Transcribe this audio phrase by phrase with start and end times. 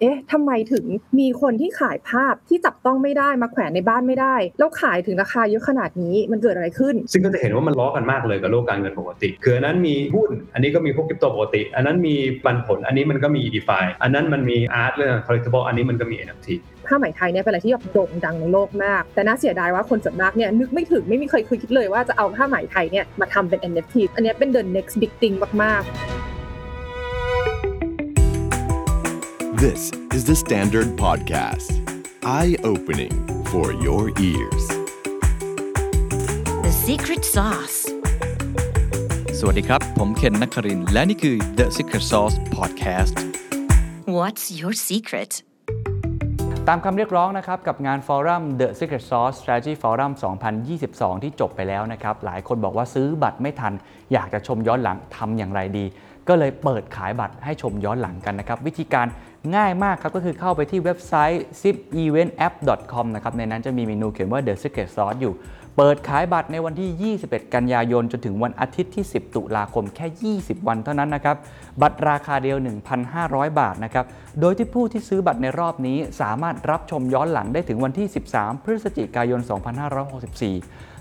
[0.00, 0.84] เอ๊ะทำไมถึง
[1.18, 12.14] มีคนที่ขายภาพที่จับต้องไม่ได้มาแขวนในบ้านไม่ได้ แล้วขายถึงราคาเยอะขนาดนี้มันเกิดอะไรขึ้น ซึ่งก็จะเห็นว่ามันล้อกันมากเลยกับโลกการเงินปกติ คืออันนั้นมีหุ้น อันนี้ก็มีพวกคริปโตปกติ อันนั้นมี
[12.44, 16.48] ปันผล อันนี้มันก็มี DeFi อันนั้นมันมีอาร์ตเรื่อง collectible อันนี้มันก็มี NFT
[16.86, 26.37] ผ้าไหมไทยเนี่ยเป็นอะไรที่แบบโด่งดังในโลกมาก แต่น่าเสียดายว่าคนส่วนมากเนี่ยนึกไม่ถึงไม่มีใครเคยคิดเลยว่าจะเอาผ้าไหมไทยเนี่ยมาทำเป็น NFT อันนี้เป็น the next big thing มากๆ
[29.66, 31.68] This is the Standard Podcast.
[32.22, 33.14] Eye opening
[33.46, 34.64] for your ears.
[36.66, 37.78] The secret sauce.
[39.38, 43.14] สวัสดีครับ ผมเคนนักครินทร์และนี่คือ The Secret Sauce Podcast
[44.16, 45.32] What's your secret?
[46.68, 50.12] ตามคำเรียกร้องนะครับกับงานฟอรัม The Secret Sauce Strategy Forum
[50.68, 53.72] 2022 ที่จบไปแล้วนะครับ หลายคนบอกว่าซื้อบัตรไม่ทัน
[54.12, 55.84] อยากจะชมย้อนหลังทำอย่างไรดี
[56.28, 59.06] ก็เลยเปิดขายบัตรให้ชมย้อนหลังกันนะครับวิธีการ
[59.56, 65.34] ง่ายมากครับก็คือเข้าไปที่เว็บไซต์ zipeventapp.com นะครับในนั้นจะมีเมนูเขียนว่า The Secret Sauce อยู่
[65.76, 71.36] เปิดขายบัตรในวันที่ 21 กันยายน จนถึงวันอาทิตย์ที่ 10 ตุลาคมแค่ 20 วันเท่านั้นนะครับ
[71.82, 72.56] บัตรราคาเดียว
[73.08, 74.04] 1,500 บาทนะครับ
[74.40, 79.40] โดยที่ผู้ที่ซื้อบัตรในรอบนี้สามารถรับชมย้อนหลังได้ถึงวันที่ 13 พฤศจิกายน
[80.02, 80.87] 2564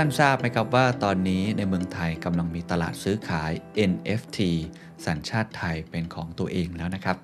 [0.00, 3.52] ท่านทราบไหมครับว่าตอนนี้ในเมืองไทยกำลังมีตลาดซื้อขาย
[3.90, 4.38] NFT
[5.06, 7.16] สัญชาติไทยเป็นของตัวเองแล้วนะครับ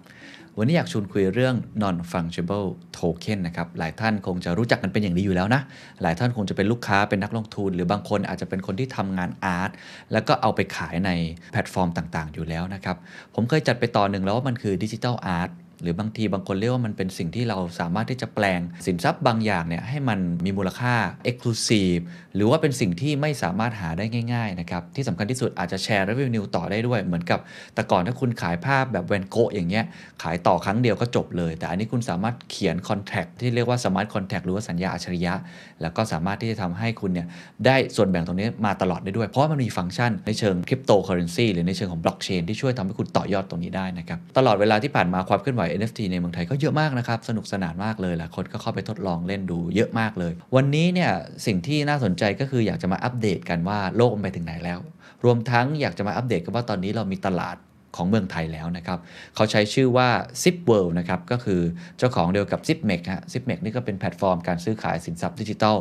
[0.58, 5.60] วันนี้อยากชวนคุยเรื่อง non fungible token นะครับ หลายท่านคงจะรู้จักกันเป็นอย่างดีอยู่แล้วนะ
[6.02, 9.70] หลายท่านคงจะเป็นลูกค้าเป็นนักลงทุน หรือบางคนอาจจะเป็นคนที่ทำงานอาร์ต
[10.12, 11.10] แล้วก็เอาไปขายใน
[11.52, 12.96] แพลตฟอร์มต่างๆ อยู่แล้วนะครับ
[13.34, 15.50] ผมเคยจัดไปตอนหนึ่งแล้วว่ามันคือดิจิทัลอาร์ต
[15.82, 20.94] หรือบางทีบางคนเรียกว่ามันเป็นสิ่งที่เราสามารถที่จะแปลงสินทรัพย์บางอย่างเนี่ยให้มันมีมูลค่า
[21.30, 22.02] Exclusive
[22.34, 27.38] หรือว่าเป็นสิ่งที่ไม่สามารถหาได้ง่ายๆนะครับที่สำคัญที่สุดอาจจะแชร์ revenue ต่อได้ด้วย เหมือนกับ
[27.74, 29.84] แต่ก่อนถ้าคุณขายภาพแบบแวนโกะอย่างเงี้ย
[30.22, 35.34] ขายต่อครั้งเดียวก็จบเลย แต่อันนี้คุณสามารถเขียน contract ที่เรียกว่า smart contract หรือว่าสัญญาอัจฉริยะ
[35.82, 37.26] แล้วก็สามารถที่จะทำให้คุณเนี่ย
[37.66, 51.10] ได้ส่วนแบ่งตรงนี้มาตลอดได้ด้วย เพราะมันมีฟังก์ชันในเชิงคริปโตเคอเรนซีหรือในเชิงของบล็อกเชนที่ช่วยทำให้คุณต่อยอดตรงนี้ได้นะครับตลอดเวลาที่ผ่านมาความเคลื่อนไหว NFT ในเมืองไทยก็เยอะมากนะครับ สนุกสนานมากเลยหลายคนก็เข้าไปทดลองเล่นดูเยอะมากเลย วันนี้เนี่ย
[51.46, 54.78] สิ่งที่น่าสนใจก็คืออยากจะมาอัปเดตกันว่าโลกมันไปถึงไหนแล้ว
[55.24, 57.56] รวมทั้งอยากจะมาอัปเดตกันว่าตอนนี้เรามีตลาด
[57.96, 58.98] ของเมืองไทยแล้วนะครับ
[59.34, 60.08] เขาใช้ชื่อว่า
[60.42, 61.60] Zip World นะครับ ก็คือ
[61.98, 65.76] เจ้าของเดียวกับ Zipmex ฮะ Zipmex นี่ก็เป็นแพลตฟอร์มการซื้อขายสินทรัพย์ดิจิทัล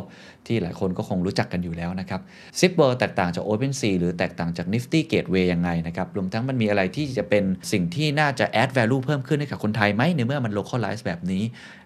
[0.46, 2.20] ที่หลายคนก็คงรู้จักกันอยู่แล้วนะครับ
[2.58, 11.42] Zip World แตกต่างจาก OpenSea หรือแตกต่างจาก Nifty Gateway ยังไงนะครับ รวมทั้งมันมีอะไรที่จะเป็นสิ่งที่น่าจะ add value เพิ่มขึ้นให้กับคนไทยไหมในเมื่อมัน localize แบบนี้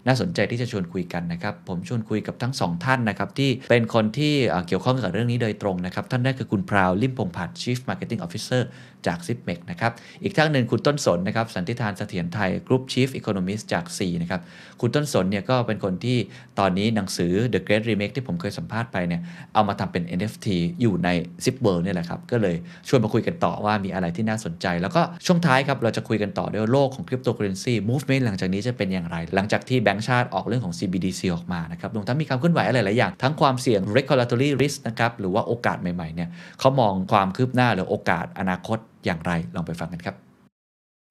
[0.07, 4.35] น่าสนใจที่จะชวนคุยกันนะครับ ผมชวนคุยกับทั้งสองท่านนะครับ ที่เป็นคนที่
[4.69, 8.63] เกี่ยวข้องกับเรื่องนี้โดยตรงนะครับ ท่านแรกคือคุณพราวลิมพงผัด Chief Marketing Officer
[9.07, 9.93] จาก Zipmex นะครับ
[10.23, 14.41] อีกท่านหนึ่งคุณต้นสนนะครับสันติธานเสถียรไทย Group Chief Economist จาก C นะครับ
[14.81, 16.19] คุณต้นสนเนี่ยก็เป็นคนที่
[16.59, 19.21] ตอนนี้หนังสือ The Great Remake ที่ผมเคยสัมภาษณ์ไปเนี่ย
[19.55, 20.47] เอามาทำเป็น NFT
[20.81, 21.09] อยู่ใน
[21.45, 22.57] Zip World เนี่ยแหละครับ ก็เลย
[22.89, 36.29] ชวนมาคุยกันต่อว่ามีอะไรที่น่าสนใจ แล้วก็ช่วงท้ายครับเราจะคุยกันต่อด้วยโลกของคริปโตเคอเรนซี movement หลังจากนี้จะเป็นอย่างไร หลังจากที่แบงก์ชาติออกเรื่องของ CBDC ออกมานะครับรวมทั้งมีความเคลื่อนไหวอะไรหลายอย่าง ทั้งความเสี่ยง regulatory risk นะครับหรือว่าโอกาสใหม่ๆเนี่ย
[36.61, 40.26] เขามองความคืบหน้าหรือโอกาสอนาคตอย่างไรลองไปฟังกันครับ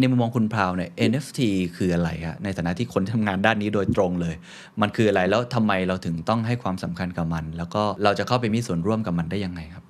[0.02, 1.40] ในมุมมองคุณพราวเนี่ย NFT
[1.76, 4.36] คืออะไรฮะในฐานะที่คนที่ทำงานด้านนี้โดยตรงเลย
[4.82, 9.84] มันคืออะไรแล้วทำไมเราถึงต้องให้ความสำคัญกับมัน แล้วก็เราจะเข้าไปมีส่วนร่วมกับมันได้ยังไงครับ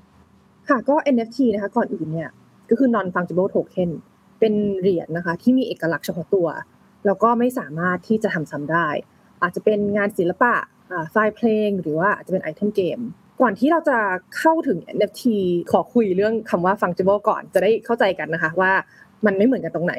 [0.69, 2.29] ค่ะก็ NFT นะคะก่อนอื่นเนี่ย
[2.69, 3.89] ก็คือ non fungible token
[4.39, 6.47] เป็นเหรียญนะคะ ที่มีเอกลักษณ์เฉพาะตัว
[7.05, 8.87] แล้วก็ไม่สามารถที่จะทำซ้ำได้
[9.41, 10.53] อาจจะเป็นงานศิลปะ
[10.91, 12.99] อ่าไฟล์เพลง หรือว่าอาจจะเป็นไอเทมเกม
[13.41, 13.97] ก่อนที่เราจะ
[14.37, 15.23] เข้าถึง NFT
[15.71, 18.71] ขอคุยเรื่องคำว่า fungible ก่อนจะได้เข้าใจกันนะคะว่า
[19.25, 19.95] มันไม่เหมือนกันตรงไหน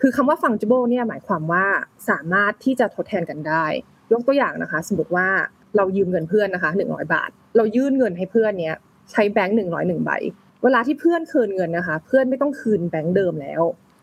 [0.00, 1.64] คือคำว่า fungible เนี่ยหมายความว่า
[2.10, 3.64] สามารถที่จะทดแทนกันได้
[4.12, 5.28] ยกตัวอย่างนะคะ สมมติว่า
[5.76, 8.76] เรายืมเงินเพื่อนนะคะ100 บาท เรายื่นเงินให้เพื่อนเนี้ย
[9.12, 10.10] ใช้แบงค์หนึ่งร้อยหนึ่งใบ
[10.62, 13.62] เวลาที่เพื่อนคืนเงินนะคะ เพื่อนไม่ต้องคืนแบงค์เดิมแล้ว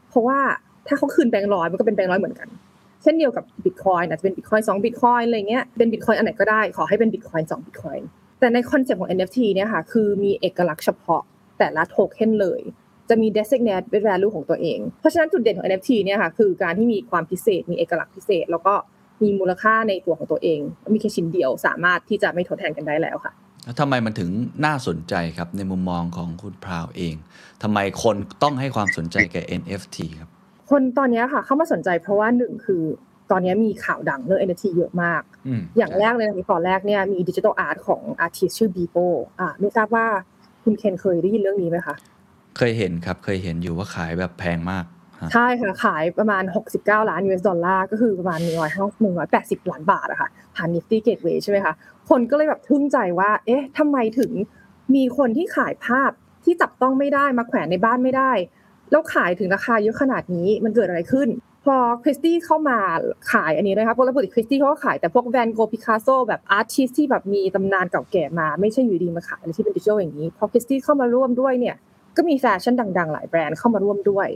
[0.09, 0.39] เพราะว่า
[0.87, 2.47] ถ้าเขาคืนแบงค์ร้อยมันก็เป็นแบงค์ร้อยเหมือนกัน
[3.01, 8.07] เช่นเดียวกับบิตคอยน์อาจจะเป็นบิตคอยน์สองบิตคอยน์อะไรเงี้ย เป็นบิตคอยน์อันไหนก็ได้ ขอให้เป็นบิตคอยน์สองบิตคอยน์
[8.39, 11.21] แต่ใน concept ของ NFT เนี่ยค่ะ คือมีเอกลักษณ์เฉพาะ
[11.59, 12.61] แต่ละโทเค็นเลย
[13.09, 18.73] จะมี designated value ของตัวเอง เพราะฉะนั้นจุดเด่นของ NFT เนี่ยค่ะคือการที่มีความพิเศษ มีเอกลักษณ์พิเศษ แล้วก็
[19.23, 20.59] มีมูลค่าในตัวของตัวเอง
[20.93, 24.29] มีแค่ชิ้นเดียวสามารถที่จะไม่ทดแทนกันได้แล้วค่ะแล้วทำไมมันถึง
[24.65, 27.15] น่าสนใจครับในมุมมองของคุณพราวเอง
[27.63, 30.29] ทำไมคนต้องให้ความสนใจกับ NFT ครับ
[30.69, 32.83] คนตอนเนี้ยค่ะเข้ามาสนใจเพราะว่าหนึ่งคือ
[33.31, 38.97] ตอนเนี้ยมีข่าวดังเรื่อง NFT เยอะมากอืมอย่างแรกเลยนะตอนแรกเนี่ยมีดิจิทัลอาร์ตของอาร์ติสชื่อบีโป
[39.39, 40.05] อ่าไม่ทราบว่า
[40.63, 41.95] คุณเคนเคยได้ยินเรื่องนี้ไหมคะ
[42.57, 44.85] เคยเห็นครับเคยเห็นอยู่ว่าขายแบบแพงมาก
[45.33, 46.43] ใช่ค่ะ ขายประมาณ
[46.75, 48.39] 69 ล้าน US ดอลลาร์ก็คือประมาณ
[49.05, 51.73] 180 ล้านบาทอะค่ะผ่าน Nifty Gateway ใช่ไหมคะ
[52.09, 54.31] คนก็เลยแบบทึ่งใจว่า เอ๊ะทำไมถึง
[54.95, 56.11] มีคนที่ขายภาพ
[56.43, 58.31] ที่จับต้องไม่ได้มาแขวนในบ้านไม่ได้
[58.91, 61.27] แล้วขายถึงราคาเยอะขนาดนี้มันเกิดอะไรขึ้น
[61.65, 62.77] พอ Christie's เข้ามา
[63.31, 71.75] ขายอันนี้นะคะเพราะปกติ Christie's เขาก็ขายแต่พวก Van Gogh Picasso แบบ artist ที่แบบมีตำนานเก่าแก่มา ไม่ใช่อยู่ดีมาขายอะไรที่เป็นดิจิทัลอย่างนี้ พอ Christie's เข้ามาร่วมด้วยเนี่ย
[72.17, 74.27] ก็มีแฟชั่นดัง ๆ หลายแบรนด์เข้ามาร่วมด้วย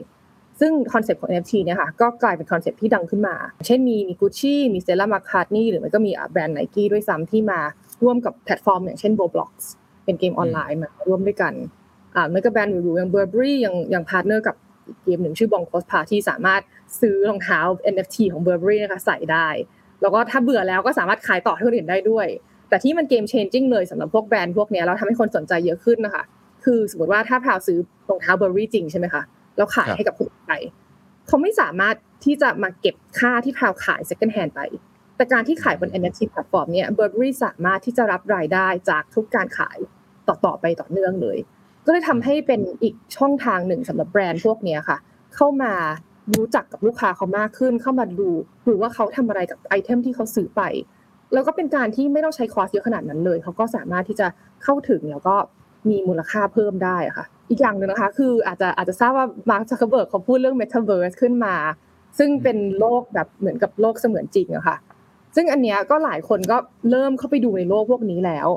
[0.59, 3.35] ซึ่ง concept ของ NFT เนี่ยค่ะก็กลายเป็น concept ที่ดังขึ้นมา
[3.67, 7.59] เช่นมีมีกุชชี่มี Stella McCartney หรือมันก็มีแบรนด์ไนกี้ด้วยซ้ำที่มา
[8.03, 9.51] ร่วมกับแพลตฟอร์ม อย่างเช่น Roblox
[10.05, 11.53] เป็นเกมออนไลน์มาร่วมด้วยกัน
[12.15, 14.55] อ่าไม่ก็แบรนด์หรูๆอย่าง Burberry ยังยัง partner กับ
[14.87, 16.61] อีกเกมหนึ่งชื่อ Blankos Party ที่สามารถ
[17.01, 17.59] ซื้อรองเท้า
[17.93, 19.47] NFT ของ Burberry นะคะใส่ได้
[20.01, 22.27] แล้วก็ถ้าเบื่อแล้วก็สามารถขายต่อให้คนอื่นได้ด้วย
[22.69, 26.23] แต่ที่มันเกม changing เลยสำหรับพวกแบรนด์พวกเนี้ยแล้วทำให้คนสนใจเยอะขึ้นนะคะ
[26.63, 27.77] คือสมมติว่าถ้าพราวซื้อ
[28.09, 29.23] รองเท้า Burberry จริงใช่ไหมคะ
[29.57, 30.53] แล้วขายให้กับคนอื่นไป
[31.27, 31.95] เขาไม่สามารถ
[32.25, 34.61] ที่จะมาเก็บค่าที่พราวขาย second hand ไป
[35.15, 39.77] แต่การที่ขายบน NFT แพลตฟอร์มเนี่ย Burberry สามารถที่จะรับรายได้จากทุกการขาย
[40.27, 41.37] ต่อๆไปต่อเนื่องเลย
[41.85, 44.97] ก็เลยทำให้เป็นอีกช่องทางหนึ่งสำหรับแบรนด์พวกเนี้ยค่ะ
[45.35, 45.73] เข้ามา
[46.35, 48.29] รู้จักกับลูกค้าเขามากขึ้น เข้ามาดู
[48.65, 50.61] หรือว่าเขาทำอะไรกับ item ที่เขาซื้อไป
[51.33, 54.27] แล้วก็เป็นการที่ไม่ต้องใช้ cost เยอะขนาดนั้นเลย เขาก็สามารถที่จะ
[54.63, 55.35] เข้าถึงแล้วก็
[55.89, 61.55] มีมูลค่าเพิ่มได้อะค่ะ อีกอย่างหนึ่งนะคะ คืออาจจะอาจจะทราบว่ามาร์คซักเคอร์เบิร์กเขาพูดเรื่อง Metaverse ขึ้นมา
[62.17, 64.75] ซึ่งเป็นโลกแบบเหมือนกับโลกเสมือนจริงอะค่ะ
[65.35, 66.57] ซึ่งอันเนี้ยก็หลายคนก็
[66.91, 68.47] เริ่มเข้าไปดูในโลกพวกนี้แล้ว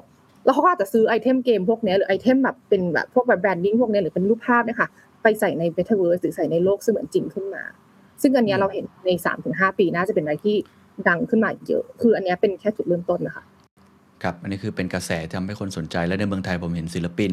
[0.44, 4.88] แล้วเขาก็อาจจะซื้อ item เกมพวกนี้หรือ item แบบเป็นแบบพวกแบบ branding พวกนี้หรือเป็นรูปภาพเนี่ยค่ะ
[5.22, 7.62] ไปใส่ใน Metaverse หรือใส่ในโลกเสมือนจริงขึ้นมา
[8.22, 9.10] ซึ่งอันเนี้ยเราเห็นใน
[9.44, 10.56] 3-5ปีน่าจะเป็นอะไรที่
[11.08, 13.44] ดังขึ้นมาเยอะ คืออันเนี้ยเป็นแค่จุดเริ่มต้นนะคะ
[14.22, 17.32] ครับอันนี้คือเป็นกระแสที่ทำให้คนสนใจและในเมืองไทยผมเห็นศิลปิน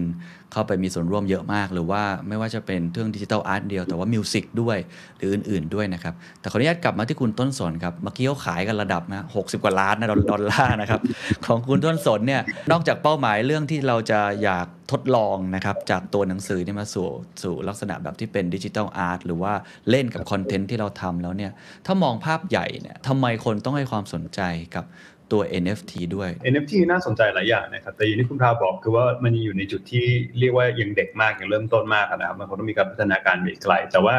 [0.52, 4.78] เข้าไปมีส่วนร่วมเยอะมาก หรือว่าไม่ว่าจะเป็นเรื่อง digital art เดียวแต่ว่า music ด้วย
[5.18, 11.02] หรืออื่น ๆด้วยนะครับ แต่ขออนุญาตกลับมาที่คุณต้นสนครับเมื่อกี้เขาขายกันระดับนะหกสิบกว่าล้านนะดอลลาร์นะครับ
[11.46, 12.42] ของคุณต้นสนเนี่ย
[12.72, 17.08] นอกจากเป้าหมายเรื่องที่เราจะอยากทดลองนะครับจากตัวหนังสือเนี่ยมาสู่
[17.44, 19.54] สู่ลักษณะแบบที่เป็น digital art หรือว่า
[19.90, 21.52] เล่นกับ content ที่เราทำแล้วเนี่ย
[21.86, 24.42] ถ้ามองภาพใหญ่เนี่ยทำไมคนต้องให้ความสนใจ
[24.76, 24.86] กับ
[25.34, 30.06] ตัว NFT ด้วย NFT น่าสนใจหลายอย่างนะครับ แต่อย่างที่คุณพราวบอกคือว่ามันยังอยู่ในจุดที่
[30.40, 34.16] เรียกว่ายังเด็กมากยังเริ่มต้นมากนะครับ มันคงต้องมีการพัฒนาการไปไกล แต่ว่า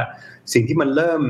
[0.52, 1.20] สิ่งที่มันเริ่ม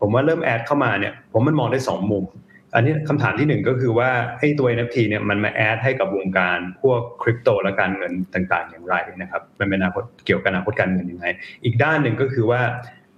[0.00, 2.26] ผมว่าเริ่ม add เข้ามาเนี่ยผมมันมองได้ 2 มุม
[2.74, 11.26] อันนี้คำถามที่หนึ่งก็คือว่าไอ้ตัว NFT เนี่ยมันมา add ให้กับวงการพวกคริปโตและการเงินต่างๆ อย่างไรนะครับ มันเป็นอนาคตเกี่ยวกับอนาคตการเงินยังไง
[11.64, 12.60] อีกด้านหนึ่งก็คือว่า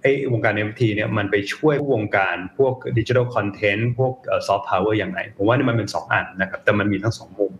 [0.05, 4.13] ไอ้วงการ NFT เนี่ยมันไปช่วยวงการพวก digital content พวก
[4.47, 7.51] ซอฟต์พาวเวอร์อย่างไรผมว่านี่มันเป็น 2 อันนะครับแต่มันมีทั้ง 2 มุม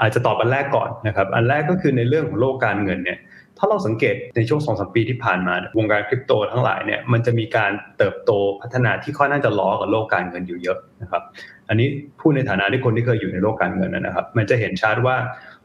[0.00, 3.18] อาจจะตอบอันแรกก่อนนะครับอันแรกก็คือในเรื่องของโลกการเงินเนี่ย
[3.58, 8.30] ถ้าเราสังเกตในช่วง2อสปีที่ผ่านมา วงการคริปโตทั้งหลายเนี่ยมันจะมีการเติบโต
[8.62, 11.22] พัฒนาที่ค่อนข้างจะล้อกับโลกการเงินอยู่เยอะนะครับ
[11.68, 11.88] อันนี้
[12.20, 15.16] พูดในฐานะที่คนที่เคยอยู่ในโลกการเงินนะครับ มันจะเห็นชัดว่า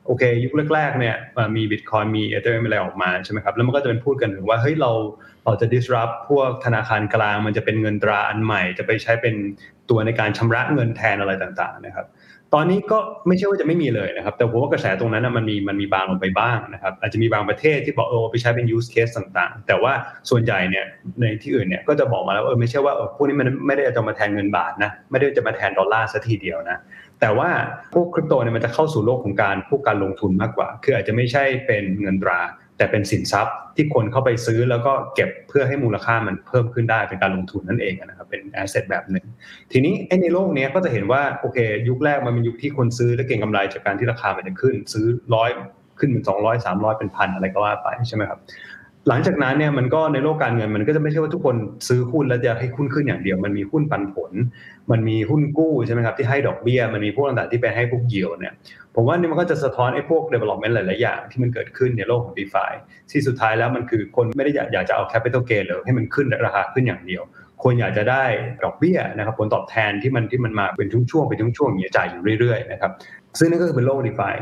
[0.05, 1.15] โอเค ยุคแรกๆเนี่ย
[1.55, 4.91] มีบิตคอยมีเอเธอเรมอะไรออกมาใช่ไหมครับแล้วมันก็จะเป็นพูดกันถึงว่าเฮ้ยเรา
[5.45, 9.35] เราจะ disrupt พวกธนาคารกลางมันจะเป็นเงินตราอันใหม่ จะไปใช้เป็น
[9.89, 12.07] ตัวในการชำระเงินแทนอะไรต่างๆนะครับ
[12.55, 19.93] ตอนนี้ก็ไม่ใช่ว่าจะไม่มีเลยนะครับ แต่ผมว่ากระแสตรงนั้นมันมีมันมีบางลงไปบ้างนะครับ อาจจะมีบางประเทศที่บอกเออไปใช้เป็น use case ต่างๆ แต่ว่า
[20.29, 20.85] ส่วนใหญ่เนี่ย
[21.19, 26.77] ในที่อื่นเนี่ยก็จะบอกมาแล้วเออไม่ใช่ว่าเออพวกนี้มันไม่ได้จะมาแทนเงินบาทนะไม่ได้จะมาแทนดอลลาร์ซะทีเดียวนะ
[27.19, 27.49] แต่ว่า
[27.93, 32.39] พวกคริปโตเนี่ยมันจะเข้าสู่โลกของการพวกการลงทุนมากกว่า คืออาจจะไม่ใช่เป็นเงินตรา
[32.81, 39.25] แต่เป็นสินทรัพย์ที่คนเข้าไปซื้อแล้วก็เก็บเพื่อให้มูลค่ามันเพิ่มขึ้นได้เป็นการลงทุนนั่นเองนะครับเป็นแอสเซทแบบหนึ่ง
[39.71, 41.57] ทีนี้ในโลกนี้ก็จะเห็นว่าโอเค
[41.89, 45.49] ยุคแรกมันเป็นยุคที่คนซื้อและเก่งกำไรจากการที่ราคามันจะขึ้น ซื้อร้อย
[45.99, 48.39] ขึ้นเป็นสองร้อยสามร้อยเป็นพันอะไรก็ว่าไปใช่ไหมครับ
[49.07, 51.55] หลังจากนั้นเนี่ยมันก็ในโลกการเงินมันก็จะไม่ใช่ว่าทุกคน
[51.87, 54.31] ซื้อหุ้นแล้วจะให้หุ้นขึ้นอย่างเดียว มันมีหุ้นปันผล
[54.91, 58.53] มันมีหุ้นกู้ใช่ไหมครับที่ให้ดอกเบี้ย มันมีพวกต่างๆที่ไปให้พวกเยียวเนี่ย
[58.95, 62.71] ผมว่านี่มันก็จะสะท้อนไอ้พวก development หลายๆอย่างที่มันเกิดขึ้นในโลกของ DeFi
[63.11, 67.23] ที่สุดท้ายแล้วมันคือคนไม่ได้อยากจะเอา capital gain หรือให้มันขึ้นราคาขึ้นอย่างเดียว
[67.63, 68.23] คนอยากจะได้
[68.63, 72.91] ดอกเบี้ยนะครับผลตอบแทนที่มันที่มันมาเป็นช่วงๆเป็นช่วงๆอย่างเงี้ยจ่ายอยู่เรื่อยๆนะครับ
[73.39, 74.33] ซึ่งนั่นก็คือเป็นโลก DeFi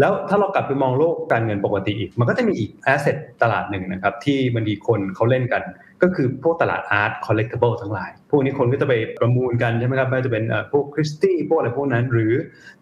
[0.00, 5.62] แล้วถ้าเรากลับไปมองโลกการเงินปกติอีก มันก็จะมีอีก asset ตลาดหนึ่งนะครับที่บางทีคนเขาเล่นกัน
[6.02, 12.32] ก็คือพวกตลาด art collectible ทั้งหลาย พวกนี้คนก็จะไปประมูลกันใช่ไหมครับไม่ว่าจะเป็นพวก Christie's พวกอะไรพวกนั้น หรือ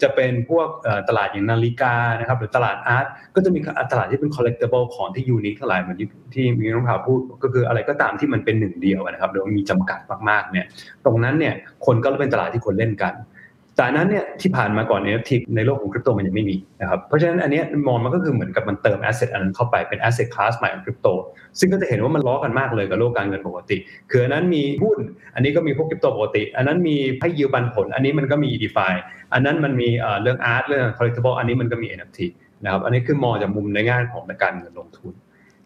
[0.02, 0.68] จะเป็นพวก
[1.08, 3.58] ตลาดอย่างนาฬิกานะครับหรือตลาด art ก็จะมี
[3.92, 5.98] ตลาดที่เป็น collectible ของที่ unique ทั้งหลายเหมือน
[6.34, 10.66] ที่มีน้องพราวพูดก็คืออะไรก็ตามที่มันเป็นหนึ่งเดียวนะครับหรือมีจำกัดมากๆเนี่ย
[11.04, 11.54] ตรงนั้นเนี่ย
[11.86, 13.14] คนก็เป็นตลาดที่คนเล่นกัน
[13.80, 21.08] แต่นั้นเนี่ยที่ผ่านมาก่อนเนี่ยที่ในโลกของคริปโตมันยังไม่มีนะครับเพราะฉะนั้นอันนี้มองมันก็คือเหมือนกับมันเติม asset อันนั้นเข้าไปเป็น asset class ใหม่ของคริปโต
[21.58, 23.76] ซึ่งก็จะเห็นว่ามันล้อกันมากเลยกับโลกการเงินปกติ
[24.10, 24.98] คืออันนั้นมีหุ้น
[25.34, 28.92] อันนี้ก็มีพวกคริปโตปกติ อันนั้นมีให้ยิวปันผล อันนี้มันก็มี DeFi
[29.32, 29.88] อันนั้นมันมี
[30.22, 32.20] เรื่อง art เรื่อง collectible อันนี้มันก็มี NFT
[32.64, 35.14] นะครับอันนี้คือมองจากมุมในงานของการเงินลงทุน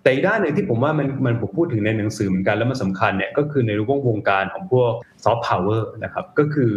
[0.02, 4.90] แต่อีกด้านหนึ่งที่ผมว่ามันมันผมพูดถึงในหนังสือเหมือนกันแล้วมันสำคัญเนี่ยก็คือในวงวงการของพวก
[5.24, 6.70] ซอฟต์พาวเวอร์นะครับก็คือ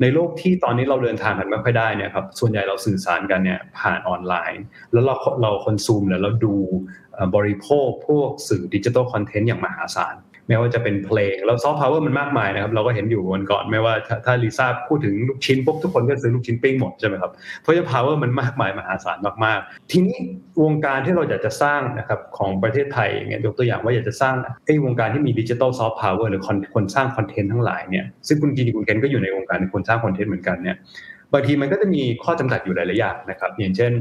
[0.00, 4.62] ในโลกที่ตอนนี้เราเดินทางกันไม่ค่อยได้เนี่ยครับส่วนใหญ่เราสื่อสารกันเนี่ยผ่านออนไลน์
[4.92, 6.54] แล้วเราเรา consume แล้วเราดู
[7.36, 10.14] บริโภคพวกสื่อดิจิทัลคอนเทนต์อย่างมหาศาล
[10.48, 13.94] ไม่ว่าจะเป็นเพลงแล้วซอฟต์พาวเวอร์มันมากมายนะครับ เราก็เห็นอยู่วันก่อนไม่ว่า
[14.26, 20.16] ถ้าลิซ่าพูดถึงลูกชิ้นปุ๊บทุกคนก็ซื้อลูกชิ้นปิ้งหมดใช่ไหมครับเพราะฉะนั้น power มันมากมายมหาศาลมากๆ ทีนี้
[20.64, 24.34] วงการที่เราอยากจะสร้างนะครับของประเทศไทยเงี้ยยกตัวอย่างว่าอยากจะสร้าง
[24.66, 26.42] ไอ้วงการที่มีดิจิทัลซอฟต์พาวเวอร์หรือ
[26.74, 30.76] คนสร้างคอนเทนต์ทั้งหลายเนี่ยซึ่งคุณจีนคุณเคนก็อยู่ในวงการคนสร้างคอนเทนต์เหมือนกันเนี่ย
[31.32, 33.92] บางทีมันก็จะมีข้อจำกัดอยู่หลายๆอย่างนะครับอย่างเช่น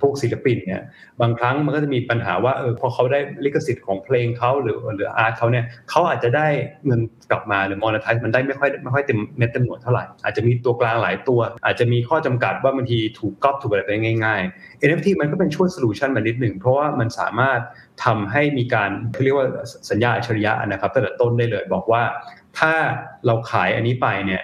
[0.00, 0.82] พวกศิลปินเนี่ย
[1.20, 6.46] บางครั้งมันก็จะมีปัญหาว่าเออพอเขาได้ลิขสิทธิ์ของเพลงเขาหรือหรือ art เขาเนี่ยเขาอาจจะได้
[6.86, 7.00] เงิน
[7.30, 13.90] กลับมาหรือ monetize มันได้ไม่ค่อยไม่ค่อยเต็มเม็ดเต็มหน่วยเท่าไหร่ อาจจะมีตัวกลางหลายตัว อาจจะมีข้อจำกัดว่าบางทีถูกก๊อปถูกอะไรไป
[14.24, 17.60] ง่าย ๆ NFT มันก็เป็นช่วยโซลูชันมานิดหนึ่งเพราะว่ามันสามารถ
[18.04, 18.90] ทำให้มีการ
[19.24, 19.46] เรียกว่า
[19.90, 22.02] สัญญาอัจฉริยะนะครับตั้งแต่ต้นได้เลยบอกว่า
[22.58, 22.72] ถ้า
[23.26, 24.42] เราขายอันนี้ไปเนี่ย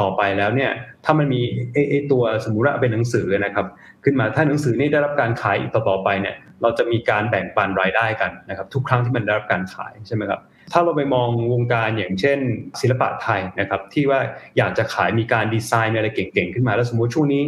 [0.00, 0.70] ต่อไปแล้วเนี่ย
[1.04, 1.42] ถ้ามันมี
[1.90, 3.66] ไอตัวสมมุติว่าเป็นหนังสือนะครับ
[4.04, 10.40] ขึ้นมาถ้าหนังสือนี่ได้รับการขายอีกต่อไปเนี่ยเราจะมีการแบ่งปันรายได้กันนะครับทุกครั้งที่มันได้รับการขายใช่ไหมครับ
[10.72, 12.38] ถ้าเราไปมองวงการอย่างเช่น
[12.80, 14.20] ศิลปะไทยนะครับที่ว่า
[14.58, 17.42] อยากจะขายมีการดีไซน์อะไรเก่งๆขึ้นมาแล้วสมมติช่วงนี้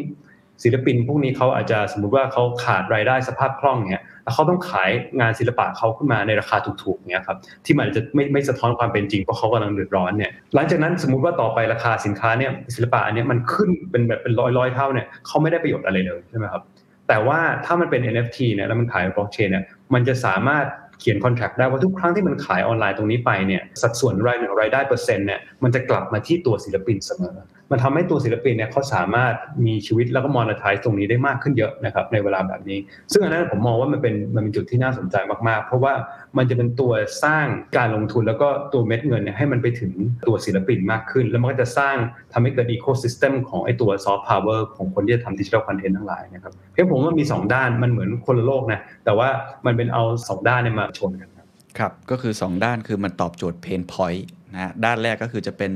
[0.62, 16.62] ศิลปินพวกนี้เขาอาจจะสมมุติว่าเขาขาดรายได้สภาพคล่องเนี่ย แล้วเขาต้องขายงานศิลปะเขาขึ้นมาในราคาถูกๆเนี่ยครับที่มันจะไม่ไม่สะท้อนความเป็นจริงเพราะเขากำลังเดือดร้อนเนี่ยหลังจากนั้นสมมุติว่าต่อไปราคาสินค้าเนี่ยศิลปะอันนี้มันขึ้นเป็นแบบเป็นร้อยร้อยเท่าเนี่ยเขาไม่ได้ประโยชน์อะไรเลยใช่ไหมครับ
[17.08, 20.64] แต่ว่าถ้ามันเป็น NFT เนี่ยแล้วมันขายบล็อกเชนเนี่ยมันจะสามารถ
[21.00, 27.36] เขียน contract ได้ว่าทุกครั้งที่มันขายออนไลน์ตรงนี้ไปเนี่ยสัดส่วนรายหนึ่งรายได้เปอร์เซ็นต์เนี่ยมันจะกลับมาที่ตัวศิลปินเสมอ
[27.70, 29.34] มันทำให้ตัวศิลปินเนี่ยเขาสามารถ
[29.66, 32.78] มีชีวิตแล้วก็ monetize ตรงนี้ได้มากขึ้นเยอะนะครับในเวลาแบบนี้
[33.12, 35.16] ซึ่งอันนั้นผมมองว่ามันเป็นมันเป็นจุดที่น่าสนใจ
[35.48, 35.92] มากๆ เพราะว่า
[36.36, 36.92] มันจะเป็นตัว
[37.24, 37.46] สร้าง
[37.76, 39.92] การลงทุนแล้วก็ตัวเม็ดเงินเนี่ยให้มันไปถึง
[40.26, 41.96] ตัวศิลปินมากขึ้น แล้วมันก็จะสร้าง
[42.32, 49.28] ทำให้เกิด ecosystem ของไอ้ตัวซอฟต์พาวเวอร์ของคนที่จะทำดิจิทัลคอนเทนต์ทั้งหลายนะครับเพียงผมว่ามี 2 ด้านมันเหมือนคนละโลกนะแต่ว่า
[49.66, 51.30] มันเป็นเอา 2 ด้านเนี่ยมาชนกัน
[51.78, 55.70] ครับก็คือ 2 ด้านคือมันตอบโจทย์ pain point นะด้านแรกก็คือจะเป็น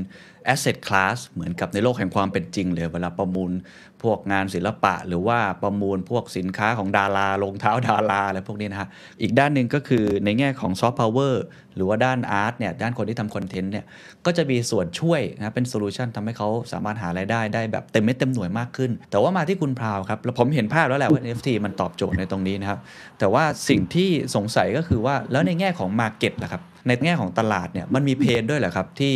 [0.53, 3.51] asset class เหมือนกับในโลกแห่งความเป็นจริงเลยเวลาประมูล
[4.03, 8.89] พวกงานศิลปะ หรือว่าประมูลพวกสินค้าของดารารองเท้าดาราอะไรพวกนี้นะฮะ
[9.21, 11.43] อีกด้านหนึ่งก็คือในแง่ของซอฟต์พาวเวอร์
[11.75, 13.85] หรือว่าด้าน art เนี่ยด้านคนที่ทำคอนเทนต์เนี่ย
[14.25, 22.79] ก็จะมีส่วนช่วยนะเป็น solution ทำให้เขาสามารถหารายได้ได้แบบเต็มเม็ดเต็มหน่วยมากขึ้น แต่ว่ามาที่คุณพราวครับแล้วผมเห็นภาพแล้วแหละว่า NFT มันตอบโจทย์ในตรงนี้นะครับ
[23.19, 29.13] แต่ว่าสิ่งที่สงสัยก็คือว่าแล้วในแง่ของ Market ล่ะครับ ในแง่ของตลาดเนี่ยมันมี pain ด้วยเหรอครับ ที่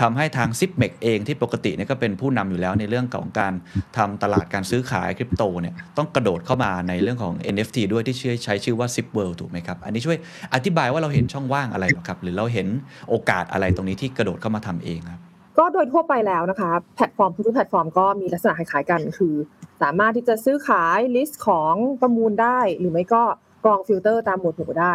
[0.00, 3.52] ทำให้ทาง Zipmex เองที่ปกติเนี่ยก็เป็นผู้นำอยู่แล้วในเรื่องของการ
[3.96, 10.16] ทำตลาดการซื้อขายคริปโตเนี่ยต้องกระโดดเข้ามาในเรื่องของ NFT ด้วยที่ใช้ชื่อว่า Zip World ถูกไหมครับ อันนี้ช่วย
[10.54, 12.66] อธิบายว่าเราเห็นช่องว่างอะไรหรอครับ หรือเราเห็น
[13.08, 15.20] โอกาสอะไรตรงนี้ที่กระโดดเข้ามาทำเองครับ
[15.58, 19.34] ก็โดยทั่วไปแล้วนะคะแพลตฟอร์มทุกแพลตฟอร์มก็มีลักษณะคล้ายๆกันคือ
[19.82, 23.22] สามารถที่จะซื้อขาย list ของประมูลได้ หรือไม่ก็
[23.64, 24.94] กรองฟิลเตอร์ตามหมวดหมู่ได้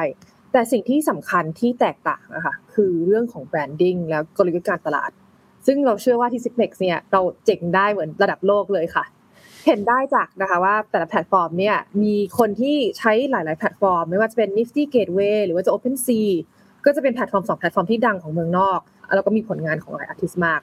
[0.56, 5.12] แต่สิ่งที่สำคัญที่แตกต่างนะคะคือเรื่องของ branding แล้วกลยุทธ์การตลาด
[5.66, 9.04] ซึ่งเราเชื่อว่าที่ Zipmex เนี่ยเราเจ๋งได้เหมือนระดับโลกเลยค่ะ
[9.66, 16.28] เห็นได้จากนะคะว่าแต่ละแพลตฟอร์มเนี่ยมีคนที่ใช้หลาย ๆ แพลตฟอร์ม ไม่ว่าจะเป็น Nifty Gateway หรือว่าจะ OpenSea
[16.86, 18.80] ก็จะเป็นแพลตฟอร์มสองแพลตฟอร์มที่ดังของเมืองนอก
[19.16, 20.62] แล้วก็มีผลงานของหลาย artist มาก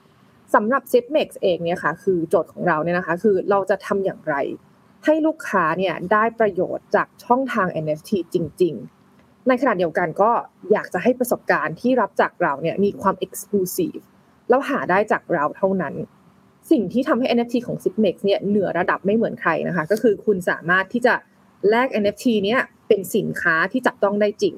[0.54, 4.34] สำหรับ s i p m e x เองเนี่ยค่ะคือโจทย์ของเราเนี่ยนะคะคือเราจะทำอย่างไร
[5.04, 9.01] ให้ลูกค้าเนี่ยได้ประโยชน์จากช่องทาง NFT จริง ๆ
[9.49, 10.30] ในขณะเดียวกันก็
[10.72, 14.02] อยากจะให้ประสบการณ์ที่รับจากเราเนี่ยมีความ exclusive
[14.49, 15.94] แล้วหาได้จากเราเท่านั้น
[16.70, 21.14] สิ่งที่ทำให้ NFT ของ s i p m e x เนี่ยเหนือระดับไม่เหมือนใครนะคะ ก็คือคุณสามารถที่จะ
[21.70, 24.54] แลก NFT เนี่ยเป็นสินค้าที่จับต้องได้จริง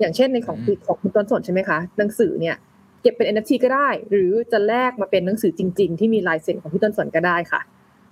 [0.00, 2.56] อย่างเช่นในของของคุณต้นสนใช่ไหมคะ หนังสือเนี่ย
[3.02, 7.60] เก็บเป็น NFT ก็ได้ หรือจะแลกมาเป็นหนังสือจริง ๆ ที่มีลายเซ็นของพี่ต้นสนก็ได้ค่ะ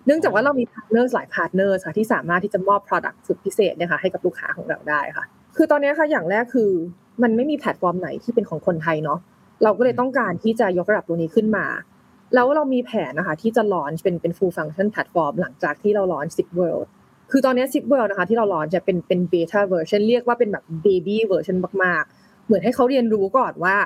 [0.06, 5.24] เนื่องจากว่าเรามี partner หลาย partner ค่ะที่สามารถที่จะมอบ Product สุดพิเศษเนี่ยค่ะให้กับลูกค้าของเราได้ค่ะ
[5.56, 6.70] คือตอนนี้ค่ะอย่างแรกคือ
[7.22, 9.18] มันไม่มีแพลตฟอร์มไหนที่เป็นของคนไทยเนาะ
[9.62, 11.66] เราก็เลยต้องการที่จะยกระดับตัวนี้ขึ้นมา
[12.34, 16.86] แล้วเรามีแผนนะคะ ที่จะ launch เป็นเป็น full function platform หลังจากที่เรา launch Zip World
[17.30, 23.76] คือตอนนี้ Zip World นะคะที่เรา launch จะเป็นเป็น beta version เรียกว่าเป็นแบบ baby version มากๆ เหมือนให้เขาเรียนรู้ก่อนว่า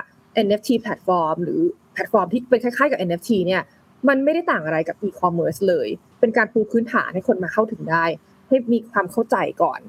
[0.45, 1.59] NFT แพลตฟอร์มหรือ
[1.93, 3.61] แพลตฟอร์มที่เป็นคล้ายๆกับ NFT เนี่ย
[4.07, 5.87] มันไม่ได้ต่างอะไรกับ e-commerce เลย
[6.19, 8.05] เป็นการปูพื้นฐานให้คนมาเข้าถึงได้
[8.47, 9.79] ให้มีความเข้าใจก่อน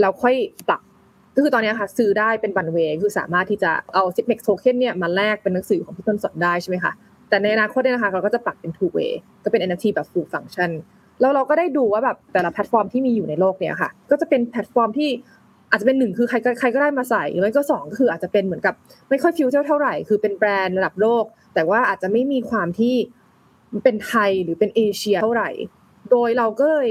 [0.00, 0.34] แล้วค่อย
[0.68, 0.82] ปรับ
[1.34, 6.92] ก็คือตอนนี้ค่ะซื้อได้เป็นบันเวคือสามารถที่จะเอา z i p m e x token เนี่ยมาแลกเป็นหนังสือของพี่ต้นสนได้ใช่ไหมคะ
[7.28, 9.12] แต่ในอนาคตเนี่ยนะคะเราก็จะปรับเป็น two way
[9.44, 10.70] ก็เป็น NFT แบบ full function
[11.20, 15.10] แล้วเราก็ได้ดูว่าแบบแต่ละแพลตฟอร์มที่มีอยู่ในโลกเนี่ยค่ะ ก็จะเป็นแพลตฟอร์มที่
[15.70, 18.74] อาจจะเป็นหนึ่งคือใครก็ใครก็ได้มาใส่หรือไม่ก็สองก็คืออาจจะเป็นเหมือนกับ
[19.10, 21.24] ไม่ค่อย future เท่าไหร่คือเป็นแบรนด์ระดับโลก
[21.54, 22.94] แต่ว่าอาจจะไม่มีความที่
[23.84, 25.50] เป็นไทยหรือเป็นเอเชียเท่าไหร่
[26.10, 26.90] โดยเราก็เลย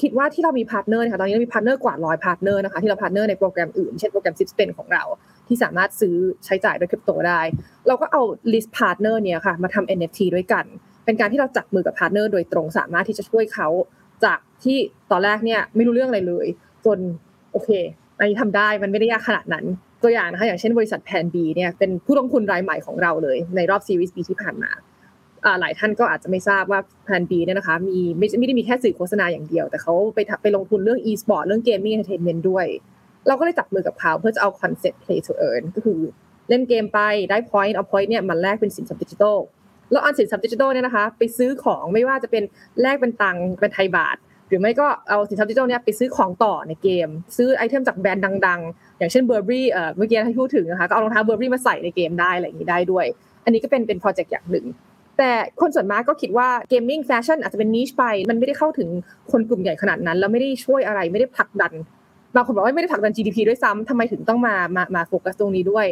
[0.00, 5.02] คิดว่าที่เรามี partner นะคะตอนนี้เรามี partner กว่าร้อย partner นะคะที่เรา partner ในโปรแกรมอื่น เช่นโปรแกรม ZipSpend ของเรา
[5.48, 7.40] ที่สามารถซื้อใช้จ่ายด้วยคริปโตได้
[7.86, 10.64] เราก็เอา list partner เนี่ยค่ะมาทำ NFT ด้วยกัน
[11.04, 13.68] เป็นการที่เราจับมือกับ partner โดยตรงสามารถที่จะช่วยเขา
[14.24, 14.78] จากที่
[15.10, 16.46] ตอนแรกเนี่ยไม่รู้เรื่องอะไรเลย
[16.86, 16.98] จน
[17.52, 17.70] โอเค
[18.18, 19.64] อันนี้ทำได้มันไม่ได้ยากขนาดนั้น
[20.02, 24.70] ตัวอย่างนะคะอย่างเช่นบริษัท Plan B เนี่ยเป็นผู้ลงทุนรายใหม่ของเราเลยในรอบซีรีส์ B ที่ผ่านมา
[25.60, 32.66] หลายท่านก็อาจจะไม่ทราบว่า Plan B เนี่ยนะคะมีไม่ไม่ได้มีแค่สื่อโฆษณาอย่างเดียว แต่เขาไปไปลงทุนเรื่อง e-sport เรื่อง gaming entertainment ด้วย
[33.26, 36.00] เราก็เลยจับมือกับเขาเพื่อจะเอาคอนเซ็ปต์ play to earn ก็คือ
[36.48, 39.38] เล่นเกมไปได้ point เอา point เนี่ยมันแลกเป็นสินทรัพย์ดิจิทัล
[39.90, 42.42] แล้วเอาสินทรัพย์ดิจิทัลเนี่ยนะคะ ไปซื้อของไม่ว่าจะเป็น
[42.80, 44.16] แลกเป็นตังค์เป็นไทยบาท
[44.48, 53.06] หรือไม่ก็เอาสินทรัพย์ดิจิทัลเนี่ยไปซื้อของต่อในเกม ซื้อ item จากแบรนด์ดัง ๆ อย่างเช่น Burberry เอ่อเมื่อกี้ที่พูดถึงนะคะก็เอารองเท้า Burberry มาใส่ในเกมได้อะไรอย่างนี้ได้ด้วย
[53.44, 54.66] อันนี้ก็เป็นเป็นโปรเจกต์อย่างหนึ่ง
[55.20, 58.88] แต่คนส่วนมากก็คิดว่า gaming แฟชั่นอาจจะเป็น niche ไป มันไม่ได้เข้าถึง
[59.32, 61.72] คนกลุ่มใหญ่ขนาดนั้น แล้วไม่ได้ช่วยอะไรไม่ได้ผลักดัน
[62.34, 65.86] บางคนบอกว่าไม่ได้ผลักดัน GDP ด้วยซ้ำทำไมถึงต้องมามามาโฟกัสตรงนี้ด้วย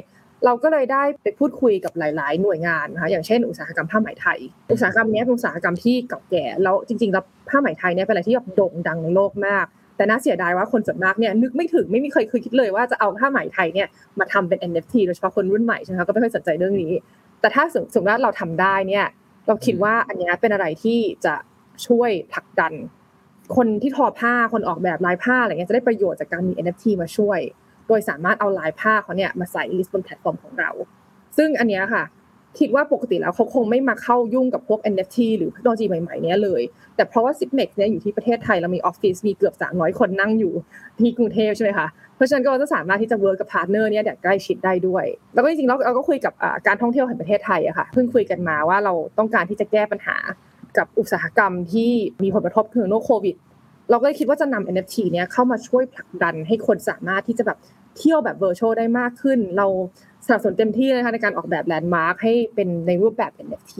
[0.44, 4.38] เราก็เลยได้ไปพูดคุยกับหลาย ๆ หน่วยงานนะคะอย่างเช่น อุตสาหกรรมผ้าไหมไทย
[4.72, 16.92] อุตสาหกรรมนี้เป็นอุตสาหกรรมที่เก่าแก่แล้วจริงๆแล้วผ้าไหมไทยเนี่ยเป็นอะไรที่แบบโด่งดังในโลกมาก แต่น่าเสียดายว่าคนส่วนมากเนี่ยนึกไม่ถึงไม่มีใครเคยคิดเลยว่าจะเอาผ้าไหมไทยเนี่ยมาทำเป็น NFT โดยเฉพาะคนรุ่นใหม่ใช่ไหมคะก็ไม่ค่อยสนใจเรื่องนี้
[17.40, 19.05] แต่ถ้าสมมติว่าเราทำได้เนี่ย
[19.48, 21.34] เราคิดว่าอันนี้เป็นอะไรที่จะ
[21.87, 22.72] ช่วยผลักดัน
[23.56, 27.40] คนที่ทอผ้าคนออกแบบลายผ้าอะไรเงี้ยจะได้ประโยชน์จากการมี NFT มาช่วย
[27.88, 30.70] โดยสามารถเอาลายผ้าเขาเนี่ยมาใส่ list บนแพลตฟอร์มของเรา
[31.37, 32.04] ซึ่งอันเนี้ยค่ะ
[32.58, 36.62] คิดว่าปกติแล้วเขาคงไม่มาเข้ายุ่งกับพวก NFT หรือเทคโนโลยีใหม่ๆเนี้ยเลย
[36.96, 40.52] แต่เพราะว่า Zipmex เนี่ยอยู่ที่ประเทศไทยเรามีออฟฟิศมีเกือบ300 คนนั่งอยู่
[40.98, 41.87] ที่กรุงเทพใช่ไหมคะ
[42.18, 45.04] เพราะฉะนั้นก็จะสามารถที่จะ work กับ partner เนี่ยอย่างใกล้ชิดได้ด้วย
[45.35, 50.16] แล้วก็จริงๆเราเราก็คุยกับอ่าการท่องเที่ยวแห่งประเทศไทยอะค่ะเพิ่งคุยกันมาว่าเราต้องการที่จะแก้ปัญหา
[50.78, 51.90] กับอุตสาหกรรมที่
[52.22, 53.37] มีผลกระทบถึงโรคโควิด
[53.90, 57.59] เราก็เลยคิดว่าจะนำ NFT เนี่ยเข้ามาช่วยผลักดันให้คนสามารถที่จะแบบ
[57.98, 59.66] เที่ยวแบบ virtual ได้มากขึ้น เรา
[60.26, 63.74] สนับสนุนเต็มที่เลยนะคะในการออกแบบแลนด์มาร์คให้เป็นในรูปแบบ NFT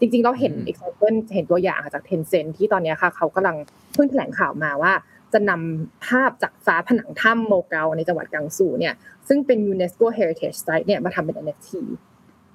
[0.00, 3.56] จริงๆ เราเห็น example เห็นตัวอย่างจาก Tencent ที่ตอนนี้ค่ะเขากำลัง
[3.94, 4.92] เพิ่งแถลงข่าวมาว่า
[5.32, 8.94] จะนำภาพจากฝาผนังถ้ำโมเกาในจังหวัดกังซูเนี่ย
[9.28, 11.70] ซึ่งเป็น UNESCO Heritage Site เนี่ยมาทำเป็น NFT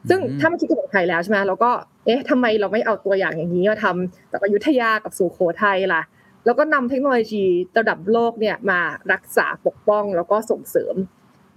[0.09, 1.71] ซึ่งถ้ามาคิดถึงไทยแล้วใช่ไหมเราก็
[2.05, 6.01] เอ๊ะทำไมเราไม่เอาตัวอย่างอย่างนี้มาทำกับอยุธยากับสุโขทัยล่ะ
[6.45, 7.45] แล้วก็นำเทคโนโลยี
[7.77, 8.79] ระดับโลกเนี่ยมา
[9.13, 10.95] รักษาปกป้องแล้วก็ส่งเสริม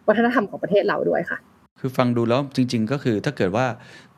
[0.09, 1.39] วัฒนธรรมของประเทศเราด้วยค่ะ
[1.81, 3.67] คือฟังดูแล้วจริง ๆ ก็คือถ้าเกิดว่า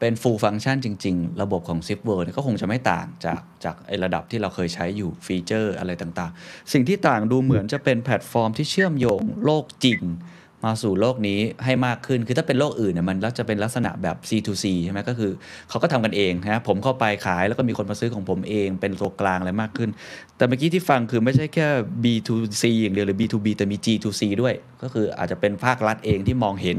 [0.01, 10.01] เป็น full function จริง ๆ ระบบของ Zip World เนี่ยก็คงจะไม่ต่างจากจากไอ้ระดับที่เราเคยใช้อยู่ฟีเจอร์อะไรต่างๆ สิ่งที่ต่างดูเหมือนจะเป็นแพลตฟอร์มที่เชื่อมโยงโลกจริง
[10.64, 15.33] มาสู่โลกนี้ให้มากขึ้น คือถ้าเป็นโลกอื่นเนี่ยมันก็จะเป็นลักษณะแบบ C2C ใช่ไหมก็คือ
[15.68, 19.90] เขาก็ทำกันเองนะผมเข้าไปขายแล้วก็มีคนมาซื้อของผมเองเป็นตัวกลางอะไรมากขึ้น
[20.37, 21.66] แต่เมื่อกี้ที่ฟังคือไม่ใช่แค่
[22.05, 26.77] B2C อย่างเดียวหรือ B2B แต่มี G2C ด้วย ก็คืออาจจะเป็นภาครัฐเองที่มองเห็น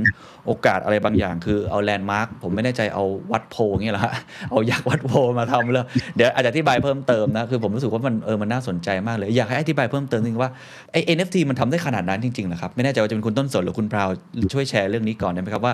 [0.47, 4.13] โอกาสอะไรบางอย่าง คือเอาแลนด์มาร์คผมไม่แน่ใจเอาวัดโพเงี้ยเหรอฮะ
[4.51, 10.51] เอายักษ์วัดโพมาทำเลยเดี๋ยวอาจจะอธิบายเพิ่มเติมนะคือผมรู้สึกว่ามันเออมันน่าสนใจมากเลยอยากให้อธิบายเพิ่มเติมนึงว่า
[10.91, 14.09] ไอ้ NFT มันทำได้ขนาดนั้นจริงๆเหรอครับไม่แน่ใจว่าจะเป็นคุณต้นสนหรือคุณพราว
[14.53, 15.73] ช่วยแชร์เรื่องนี้ก่อนได้ไหมครับว่า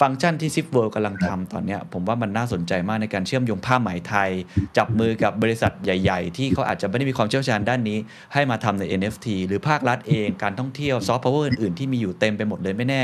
[0.00, 4.30] ฟังก์ชันที่ Zip World กำลังทำตอนนี้ผมว่ามันน่าสนใจมากในการเชื่อมโยงผ้าไหมไทย
[4.76, 7.98] จับมือกับบริษัทใหญ่ ๆ ที่เขาอาจจะไม่ได้มีความเชี่ยวชาญด้านนี้
[8.32, 13.02] ให้มาทำใน NFT หรือภาครัฐเองการท่องเที่ยวซอฟต์พาวเวอร์อื่นๆที่มีอยู่เต็มไปหมดเลยไม่แน่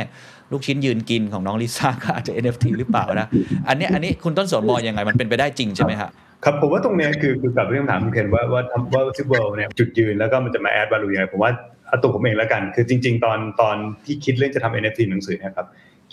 [0.53, 3.29] ลูกชิ้นยืนกินของน้องลิซ่าก็อาจจะ NFT หรือเปล่านะ
[3.68, 6.11] อันนี้อันนี้คุณต้นสนมองยังไงมันเป็นไปได้จริงใช่ไหมครับ
[6.44, 8.62] ครับผมว่าตรงเนี้ยคือคือกลับไปคำถามคุณเคนว่าว่า
[8.94, 11.53] ว่า Zip World เนี่ยจุดยืนแล้วก็มันจะมา add value ยังไงผมว่า
[11.90, 15.66] เอาตัวผมเองแล้วกัน คือจริง ๆ ตอนตอนที่คิดเรื่องจะทำ NFT หนังสือนะครับ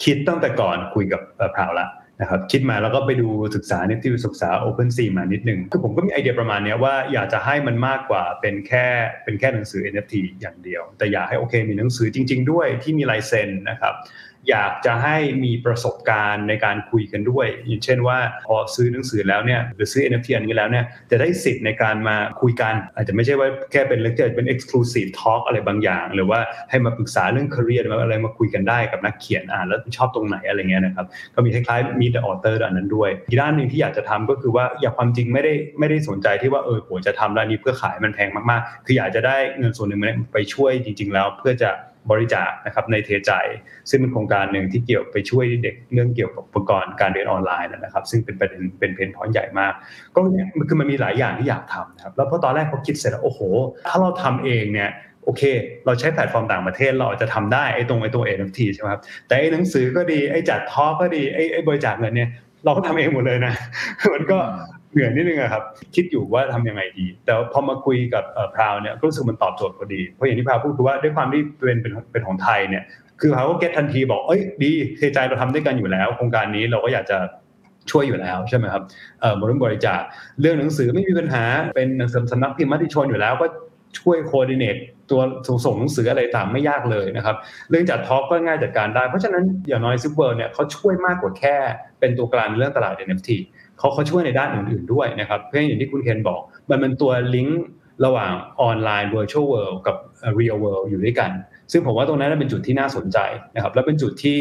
[0.04, 1.22] คิดตั้งแต่ก่อนคุยกับ
[1.56, 1.88] พราวละ
[2.22, 8.86] นะครับคิดมาแล้วก็ไปดูศึกษาเนี่ยที่ศึกษา OpenSea มานิดนึงคือผมก็มีไอเดียประมาณเนี้ยว่าอยากจะให้มันมากกว่าเป็นแค่
[9.24, 13.94] เป็นแค่หนังสือ NFT อย่างเดียว แต่อยากให้โอเคมีหนังสือจริง ๆ ด้วยที่มีลายเซ็นนะครับ
[14.50, 31.06] อยากจะให้มีประสบการณ์ในการคุยกันด้วย อย่างเช่นว่าพอซื้อหนังสือแล้วเนี่ยหรือซื้อ NFT อันนี้แล้วเนี่ยจะได้สิทธิ์ในการมาคุยกัน อาจจะไม่ใช่ว่าแค่เป็นเลคเชอร์เป็น exclusive talk อะไรบางอย่าง หรือว่าให้มาปรึกษาเรื่อง career หรือว่าอะไรมาคุยกันได้กับนักเขียนอ่านแล้วชอบตรงไหนอะไรเงี้ยนะครับ
[31.36, 40.02] ก็มีคล้ายๆ meet the author อันนั้นด้วยอีกด้านหนึ่งที่อยากจะทำก็คือว่าอยากความจริงไม่ได้ไม่ได้สนใจที่ว่าเออผมจะทำร้านนี้เพื่อขายมันแพงมากๆ คืออยากจะได้เงินส่วนหนึ่ง
[40.34, 41.70] ไปช่วยจริง ๆ แล้วเพื่อจะ
[42.12, 43.32] บริจาคนะครับในเทใจ
[43.90, 49.74] ซึ่งเป็นโครงการหนึ่งที่เกี่ยวไปช่วยเด็กเรื่องเกี่ยวกับอุปกรณ์การเรียนออนไลน์นะครับ ซึ่งเป็นประเด็นเป็น pain point ใหญ่มาก
[50.16, 50.20] ก็
[50.70, 53.40] คือมันมีหลายอย่างที่อยากทำนะครับแล้วพอตอนแรกพอคิดเสร็จแล้วโอ้โห
[53.88, 54.90] ถ้าเราทำเองเนี่ย
[55.24, 55.44] โอเค
[55.86, 62.30] เราใช้แพลตฟอร์มต่างประเทศเราอาจจะทำได้ไอ้ตรงไอ้ตัว NFT ใช่ไหมครับแต่ไอ้หนังสือก็ดีไอ้จัดทอก็ดีไอ้ไอ้บริจาคเงินเนี่ย
[62.66, 63.54] เราก็ทำเองหมดเลยนะ
[64.14, 64.38] มันก็
[64.94, 65.64] เหนื่อยนิดนึงอะครับ
[65.96, 68.24] คิดอยู่ว่าทำยังไงดี แต่พอมาคุยกับ
[68.56, 71.78] พราวเนี่ยก็รู้สึกมันตอบโจทย์พอดี เพราะอย่างที่พราวพูดคือว่าด้วยความที่เป็น
[72.12, 72.84] เป็นของไทยเนี่ย
[73.22, 77.18] คือเขาก็ get ทันทีบอกเอ้ยดีเทใจเราทำด้วยกันอยู่แล้ว โครงการนี้เราก็อยากจะ
[77.92, 78.84] ช่วยอยู่แล้วใช่ไหมครับ
[79.22, 80.02] เอ่อบริบริจาค
[80.42, 81.44] เรื่องหนังสือไม่มีปัญหา
[81.76, 83.48] เป็นหนังสือสำนักพิมพ์มติชนอยู่แล้วก็
[84.00, 84.76] ช่วย coordinate
[85.12, 85.22] ตัว
[85.66, 87.36] ส่งหนังสืออะไรต่างไม่ยากเลยนะครับ
[87.70, 91.56] เรื่องจัด talk ก็ง่ายจัดการได้ เพราะฉะนั้นอย่างน้อย Zip World เนี่ยเขาช่วยมากกว่าแค่
[92.00, 93.30] เป็นตัวกลางเรื่องตลาด NFT
[93.80, 97.64] เขาเขาช่วยในด้านอื่นๆด้วยนะครับเพื่ออย่างที่คุณเคนบอก มันเป็นตัวลิงก์
[98.06, 99.96] ระหว่างออนไลน์ virtual world กับ
[100.40, 101.32] real world อยู่ด้วยกัน
[101.72, 103.18] ซึ่งผมว่าตรงนั้นเป็นจุดที่น่าสนใจ
[103.56, 104.38] นะครับ และเป็นจุดที่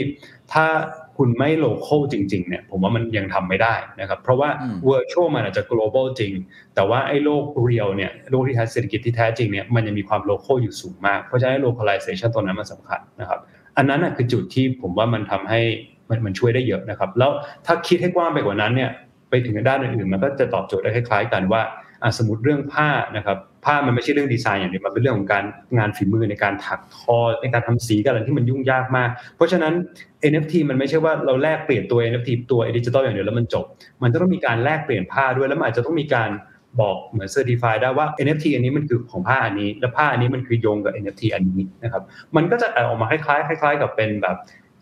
[0.53, 0.67] ถ้า
[1.19, 4.49] คุณไม่ local จริงๆเนี่ยผมว่ามันยังทำไม่ได้นะครับ เพราะว่า
[4.89, 6.33] virtual มันอาจจะ global จริง
[6.75, 13.41] แต่ว่าไอ้โลก real เนี่ยโลกที่แท้เศรษฐกิจที่แท้จริงเนี่ยมันยังมีความ local อยู่สูงมาก เพราะฉะนั้น localization ตัวนั้นมันสำคัญนะครับ
[13.77, 15.61] อันนั้นคือจุดที่ผมว่ามันทำให้
[16.09, 17.31] มันมันช่วยได้เยอะนะครับ แล้ว
[17.67, 19.06] ถ้าคิดให้กว้างไปกว่านั้นเนี่ยไป
[19.47, 21.63] ถึงด้านอื่นๆมันก็จะตอบโจทย์ได้คล้ายๆ กันว่า
[22.19, 25.45] สมมติเรื่องผ้านะครับผ้ามันไม่ใช่เรื่องดีไซน์อย่างเดียวมันเป็นเรื่องของการ
[25.79, 29.73] งานฝีมือในการถักทอในการทำสีกันอะไรที่มันยุ่งยากมาก เพราะฉะนั้น
[30.33, 33.65] NFT มันไม่ใช่ว่าเราแลกเปลี่ยนตัว NFT ตัวดิจิตอลอย่างเดียวแล้วมันจบ
[34.03, 36.31] มันจะต้องมีการแลกเปลี่ยนผ้าด้วยแล้วมันอาจจะต้องมีการ
[36.81, 42.03] บอกเหมือนเซอร์ติฟายได้ว่า NFT อันนี้มันคือของผ้าอันนี้ และผ้าอันนี้มันคือโยงกับ NFT อันนี้นะครับ
[42.37, 44.37] มันก็จะออกมาคล้ายๆคล้าย ๆ กับเป็นแบบ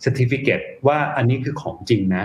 [0.05, 2.25] certificate ว่าอันนี้คือของจริงนะ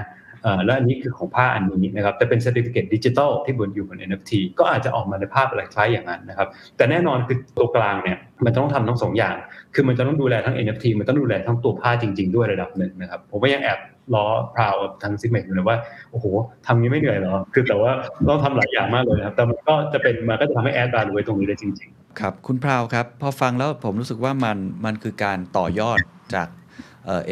[0.66, 6.48] และอันนี้คือของผ้าอันนี้นะครับแต่เป็น certificate ดิจิทัลที่บนอยู่บน NFT ก็อาจจะออกมาในภาพอะไรคล้ายอย่างนั้นนะครับ
[6.78, 9.36] แต่แน่นอนคือตัวกลางเนี่ยมันต้องทำทั้งสองอย่าง
[9.76, 13.80] คือมันจะต้องดูแลทั้ง NFT มันต้องดูแลทั้งตัวผ้าจริง ๆ ด้วยระดับหนึ่งนะครับผมก็ยังแอบ
[14.14, 14.26] ล้อ
[14.56, 15.78] พราวทางซิกเมกอยู่เลยว่า
[16.12, 16.26] โอ้โห
[16.66, 17.92] ทำนี้ไม่เหนื่อยหรอคือแต่ว่า
[18.30, 26.00] ต้องทำหลายอย่างมากเลยนะครับแต่มันก็จะเป็นมันก็จะทำให้แอดบาร์ไว้ตรงนี้ได้จริง ๆ ครับ คุณพราวครับ พอฟังแล้วผมรู้สึกว่ามันมันคือการต่อยอด
[26.36, 26.48] จาก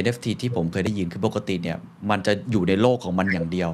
[0.03, 1.77] NFT ที่ผมเคยได้ยินคือปกติเนี่ย
[2.09, 3.71] มันจะอยู่ในโลกของมันอย่างเดียว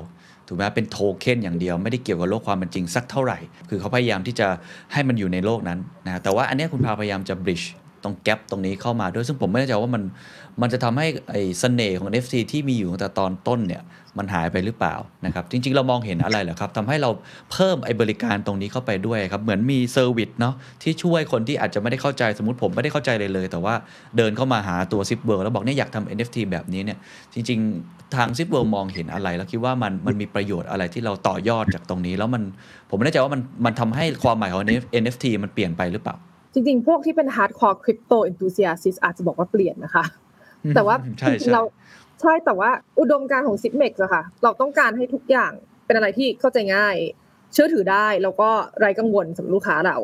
[0.48, 3.38] ถูกไหมเป็นโทเค็นอย่างเดียวไม่ได้เกี่ยวกับโลกความเป็นจริงสักเท่าไหร่
[3.70, 4.48] คือเขาพยายามที่จะ
[4.94, 7.64] ให้มันอยู่ในโลกนั้นนะแต่ว่าอันนี้คุณพราวพยายามจะ bridge
[8.04, 10.04] ตรง gap ตรงนี้เข้ามาด้วย ซึ่งผมไม่แน่ใจว่ามัน
[10.62, 13.84] มันจะทำให้ไอ้เสน่ห์ของ NFT ที่มีอยู่ตั้งแต่ตอนต้นเนี่ย
[14.18, 17.10] มันหายไปหรือเปล่านะครับจริง ๆ เรามองเห็นอะไรเหรอครับทำให้เรา
[17.52, 23.74] เพิ่มไอ้บริการตรงนี้เข้าไปด้วยครับเหมือนมี service เนาะที่ช่วยคนที่อาจจะไม่ได้เข้าใจสมมติผมไม่ได้เข้าใจเลยเลย แต่ว่า
[24.18, 26.98] เดินเข้ามาหาตัว Zip World แล้วบอกเนี่ยอยากทำ NFT แบบนี้เนี่ย
[27.34, 32.44] จริง ๆ ทาง Zip World มองเห็นอะไร แล้วคิดว่ามันมันมีประโยชน์อะไรที่เราต่อยอดจากตรงนี้ แล้วมัน
[32.90, 34.62] ผมไม่แน่ใจว่ามันมันทำให้ความหมายของ
[35.04, 36.16] NFT มันเปลี่ยนไปหรือเปล่า
[36.54, 40.06] จริงๆ พวกที่เป็น hardcore crypto enthusiast อาจจะบอกว่าเปลี่ยนนะคะ
[40.76, 40.96] แต่ว่า
[41.28, 41.64] จริงๆเรา
[42.22, 45.52] ใช่แต่ว่าอุดมการของ Sipmex อะค่ะ เราต้องการให้ทุกอย่าง
[45.86, 46.96] เป็นอะไรที่เข้าใจง่าย
[47.54, 49.98] เชื่อถือได้แล้วก็ไร้กังวลสำหรับลูกค้าเรา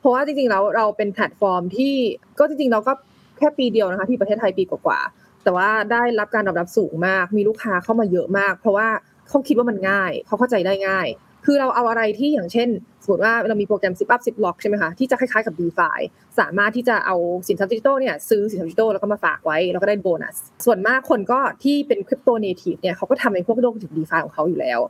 [0.00, 1.94] เพราะว่าจริงๆแล้วเราเป็นแพลตฟอร์มที่
[2.38, 2.92] ก็จริงๆเราก็
[3.38, 8.88] แค่ปีเดียวนะคะที่ประเทศไทยปีกว่าๆแต่ว่าได้รับการตอบรับสูงมาก มีลูกค้าเข้ามาเยอะมาก เพราะว่า
[9.28, 11.06] เขาคิดว่ามันง่ายเขาเข้าใจได้ง่าย
[11.44, 12.68] คือเราเอาอะไรที่อย่างเช่น
[13.02, 15.98] สมมติว่าเรามีโปรแกรม Zip Up Zip Lock ใช่ไหมคะที่จะคล้ายๆกับ DeFi
[16.38, 17.16] สามารถที่จะเอา
[17.48, 24.80] สินทรัพย์ดิจิทัลเนี่ยซื้อสินทรัพย์ดิจิทัลแล้วก็มาฝากไว้ แล้วก็ได้โบนัส ส่วนมากคนก็ที่เป็น crypto native เนี่ยเขาก็ทำในพวกโลกถึง DeFi ของเขาอยู่แล้ว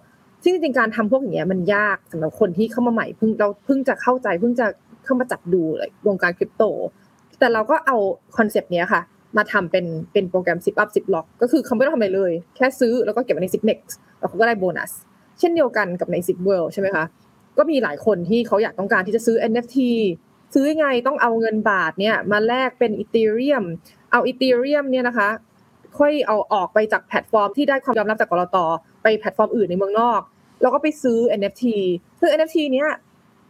[0.43, 4.67] ซึ่งจริงๆการทำพวกอย่างเงี้ยมันยากสำหรับคนที่เข้ามาใหม่เพิ่งเราเพิ่งจะเข้าใจเพิ่งจะ
[5.05, 6.65] เข้ามาจับดูเลยวงการคริปโต
[7.39, 7.97] แต่เราก็เอา
[8.37, 9.03] concept เนี้ยค่ะ
[9.37, 13.81] มาทำเป็นเป็นโปรแกรม Zip Up Zip Lock ก็คือเขาไม่ต้องทำอะไรเลย แค่ซื้อแล้วก็เก็บไว้ใน Zipmex
[14.19, 14.93] แล้วเขาก็ได้โบนัส
[15.39, 17.05] เช่นเดียวกันกับใน Zip World ใช่ไหมคะ
[17.59, 19.79] ก็มีหลายคนที่เขาอยากต้องการที่จะซื้อ NFT
[20.55, 23.65] ซื้อยังไงต้องเอาเงินบาทเนี่ยมาแลกเป็น Ethereum
[24.13, 25.29] เอา Ethereum เนี่ยนะคะ
[25.99, 28.57] ค่อยเอาออกไปจากแพลตฟอร์มที่ได้ความยอมรับจากก.ล.ต.
[29.03, 30.21] ไปแพลตฟอร์มอื่นในเมืองนอก
[30.63, 31.65] แล้วก็ไปซื้อ NFT
[32.21, 32.89] ซึ่ง NFT เนี้ย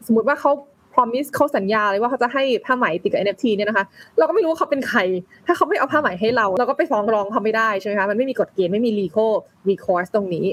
[0.07, 0.53] สมมติว่าเขา
[0.95, 3.85] promise เขาสัญญาเลยว่าเขาจะให้ผ้าไหมติดกับ NFT เนี่ยนะคะ
[4.19, 5.01] เราก็ไม่รู้ว่าเขาเป็นใคร
[5.47, 9.33] ถ้าเขาไม่เอาผ้าไหมให้เรา เราก็ไปฟ้องร้องเขาไม่ได้ใช่ไหมคะ มันไม่มีกฎเกณฑ์ไม่มี legal
[9.69, 10.47] recourse ตรงนี้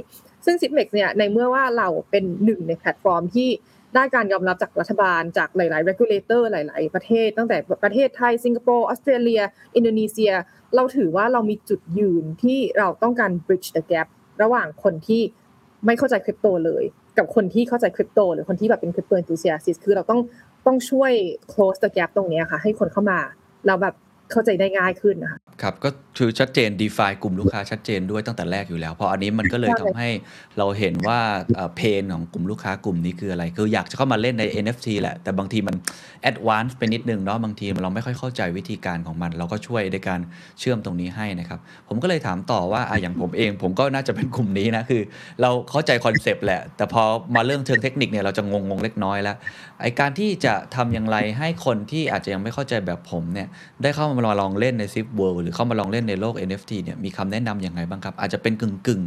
[0.46, 3.50] ซึ่ง s i p m e x เนี่ยในเมื่อว่าเราเป็นหนึ่งในแพลตฟอร์มที่
[3.96, 9.42] ได้การยอมรับจากรัฐบาลจากหลาย ๆ regulator หลาย ๆ ประเทศ ตั้งแต่ประเทศไทย สิงคโปร์ ออสเตรเลีย
[9.76, 10.32] อินโดนีเซีย
[10.76, 14.08] เราถือว่าเรามีจุดยืนที่เราต้องการ bridge the gap
[14.42, 15.22] ระหว่างคนที่
[15.86, 16.84] ไม่เข้าใจคริปโตเลย
[17.18, 20.22] กับคนที่เข้าใจคริปโต หรือคนที่แบบเป็นคริปโต enthusiast คือเราต้อง
[20.66, 21.12] ต้องช่วย
[21.52, 23.20] close the gap ตรงนี้ค่ะ ให้คนเข้ามา
[23.68, 23.96] เราแบบ
[24.32, 30.10] เข้าใจได้ง่ายขึ้นนะคะครับก็คือชัดเจน define กลุ่มลูกค้าชัดเจนด้วยตั้งแต่แรกอยู่แล้ว เพราะอันนี้มันก็เลยใช่ทำให้
[30.58, 31.20] เราเห็นว่า
[31.76, 35.76] เพนของกลุ่มลูกค้ากลุ่มนี้คืออะไร คืออยากจะเข้ามาเล่นใน NFT แหละ แต่บางทีมัน
[36.30, 40.20] advance ไปนิดนึงเนาะบางทีเราไม่ค่อยเข้าใจวิธีการของมัน เราก็ช่วยในการ
[40.60, 45.02] เชื่อมตรงนี้ให้นะครับ ผมก็เลยถามต่อว่าอะอย่างผมเอง ผมก็น่าจะเป็นกลุ่มนี้นะคือ
[45.42, 47.04] เราเข้าใจคอนเซปต์แหละ แต่พอ
[47.36, 49.38] มาเรื่องเชิงเทคนิคเนี่ยเราจะงงงๆเล็กน้อยแล้ว
[49.82, 53.48] ไอการที่จะทำอย่างไรให้คนที่อาจจะยังไม่เข้าใจแบบผมเนี่ย
[53.84, 59.02] ได้เข้ามามาลองเล่นใน Zip World หรือเข้ามาลองเล่นในโลก NFT เนี่ยมีคำแนะนำยังไงบ้างครับ อาจจะเป็นกึ่งกึ่ง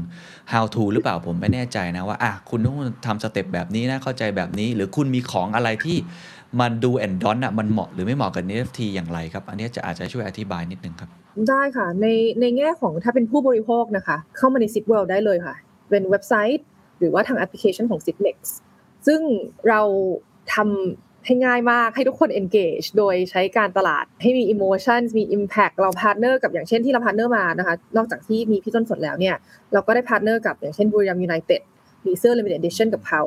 [0.52, 5.96] how to หรือเปล่าผมไม่แน่ใจนะว่าอะคุณต้องทำ step แบบนี้นะเข้าใจแบบนี้ หรือคุณมีของอะไรที่
[6.60, 11.10] มัน do and don't อะมันเหมาะหรือไม่เหมาะกับ NFT อย่างไรครับ อันนี้จะอาจจะช่วยอธิบายนิดนึงครับ
[11.48, 12.06] ได้ค่ะใน
[12.40, 15.54] ในแง่ของถ้าเป็นผู้บริโภคนะคะ เข้ามาใน Zip World ได้เลยค่ะ
[15.90, 16.64] เป็นเว็บไซต์
[16.98, 18.36] หรือว่าทางแอปพลิเคชันของ Zipmex
[19.06, 19.20] ซึ่ง
[19.68, 19.80] เรา
[20.54, 29.36] ทำ ให้ง่ายมากให้ทุกคน engage โดยใช้การตลาดให้มี emotions มี impact เรา partner กับอย่างเช่นที่เรา partner มานะคะ นอกจากที่มีพี่ต้นสนแล้วเนี่ย
[29.72, 31.62] เราก็ได้ partner กับอย่างเช่นบุรีรัมยูไนเต็ด
[32.06, 33.22] มีเสื้อ limited edition กับเขา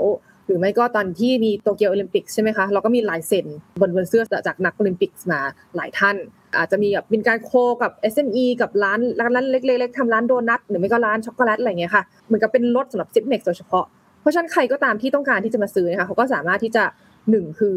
[0.45, 3.45] หรือไม่ก็ตอนที่มีโตเกียวโอลิมปิกใช่ไหมคะ เราก็มีลายเซ็น
[3.81, 5.41] บนบนเสื้อจากนักโอลิมปิกมา
[5.75, 6.15] หลายท่าน
[6.57, 13.85] อาจจะมีแบบเป็นการ co กับ SME กับร้านร้านร้านเล็กๆทำร้านโดนัทหรือไม่ก็ร้านช็อกโกแลตอะไรเงี้ยค่ะเหมือนกับเป็นรสสำหรับ Zipmex โดยเฉพาะ
[14.21, 16.83] เพราะฉะนั้นใครก็ตามที่ต้องการที่จะมาซื้อนะคะเขาก็สามารถที่จะ
[17.29, 17.75] หนึ่งคือ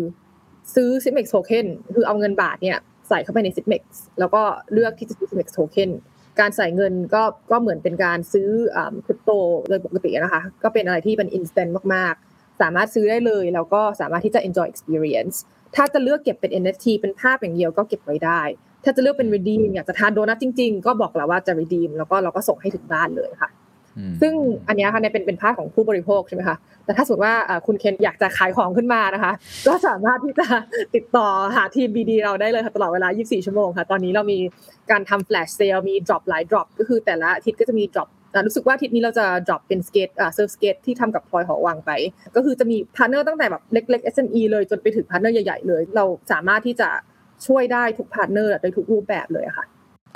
[0.74, 3.83] ซื้อ Zipmex Token คือเอาเงินบาทเนี่ยใส่เข้าไปใน Zipmex
[4.18, 5.90] แล้วก็เลือกที่จะซื้อ Cimex Token
[6.40, 8.48] การใส่เงินก็ก็เหมือนเป็นการซื้อ
[9.06, 9.30] คริปโต
[9.68, 15.37] โดยปกตินะคะ ก็เป็นอะไรที่เป็น instant มากๆ สามารถซื้อได้เลย แล้วก็สามารถที่จะ enjoy experience
[15.76, 18.40] ถ้าจะเลือกเก็บเป็น NFT เป็นภาพอย่างเดียวก็เก็บไว้ได้
[18.84, 23.50] ถ้าจะเลือกเป็น redeem อยากจะทานโดนัทจริง ๆ ก็บอกแล้วว่าจะ redeem แล้วก็เราก็ส่งให้ถึงบ้านเลยค่ะ
[24.20, 24.32] ซึ่ง
[24.68, 27.34] อันนี้ค่ะเนี่ยเป็นเป็นภาคของผู้บริโภคใช่ไหมคะแต่ถ้าสมมติว่า
[27.66, 29.32] คุณเคนอยากจะขายของขึ้นมานะคะ
[29.66, 30.46] ก็สามารถที่จะ
[30.94, 34.38] ติดต่อหาทีม BD เราได้เลยค่ะตลอดเวลา 24 ชั่วโมงค่ะ ตอนนี้เรามี
[34.90, 41.90] การทำ flash sale มี drop หลาย drop ก็คือแต่ละอาทิตย์ก็จะมี drop อ่ารู้สึกว่าอาทิตย์นี้เราจะ drop เป็น skate surf skate ที่ทำกับพลอยหอวังไป
[42.37, 46.88] ก็คือจะมี partner ตั้งแต่แบบเล็กๆ SME เลยจนไปถึง partner ใหญ่ๆเลย เราสามารถที่จะ
[47.46, 49.66] ช่วยได้ทุก partner ในทุกรูปแบบเลยค่ะ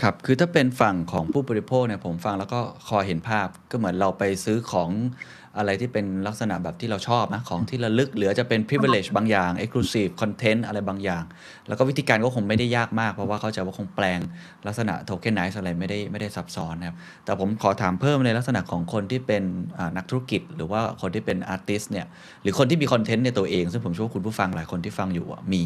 [0.02, 4.90] ครับคือถ้าเป็นฝั่งของผู้บริโภคเนี่ยผมฟังแล้วก็พอเห็นภาพก็เหมือนเราไปซื้อของ
[5.58, 11.24] อะไรที่เป็นลักษณะแบบที่เราชอบนะของที่ระลึก หรือจะเป็น privilege บางอย่าง exclusive content อะไรบางอย่าง
[11.68, 14.20] แล้วก็วิธีการก็คงไม่ได้ยากมาก เพราะว่าเขาใจะว่าคงแปลง
[14.66, 19.42] ลักษณะ tokenize อะไรไม่ได้ไม่ได้ซับซ้อนนะครับ แต่ผมขอถามเพิ่มในลักษณะของคนที่เป็น
[19.78, 22.06] อ่านักธุรกิจ หรือว่าคนที่เป็น artist เนี่ย
[22.42, 25.62] หรือคนที่มีคอนเทนต์ในตัวเอง ซึ่งผมเชื่อว่าคุณผู้ฟังหลายคนที่ฟังอยู่อะมี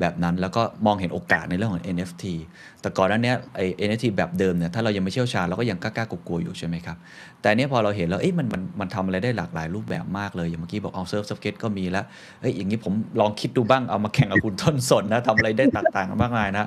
[0.00, 2.24] แบบนั้นแล้วก็มองเห็นโอกาสในเรื่องของ NFT
[2.80, 6.96] แต่ก่อนหน้าเนี้ยไอ้ NFT แบบเดิมเนี่ยถ้าเรายังไม่เชี่ยวชาญเราก็ยังกล้าๆกลัวๆอยู่ใช่ไหมครับ
[7.40, 12.04] แต่อันเนี้ยพอเราเห็นแล้วเอ๊ะมันมันมันทำอะไรได้หลากหลายรูปแบบมากเลย อย่างเมื่อกี้บอกเอา surf skate ก็มีแล้ว
[12.40, 16.66] เอ้ยอย่างนี้ผมลองคิดดูบ้างเอามาแข่งกับคุณต้นสนนะทำอะไรได้ต่างๆมากมายนะ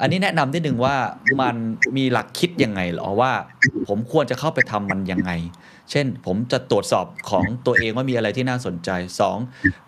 [0.00, 0.94] อันนี้แนะนำนิดนึงว่า
[1.40, 1.56] มัน
[1.96, 3.32] มีหลักคิดยังไงหรอว่า
[3.88, 5.32] ผมควรจะเข้าไปทำมันยังไง
[5.90, 9.38] เช่น ผมจะตรวจสอบของตัวเองว่ามีอะไรที่น่าสนใจสอง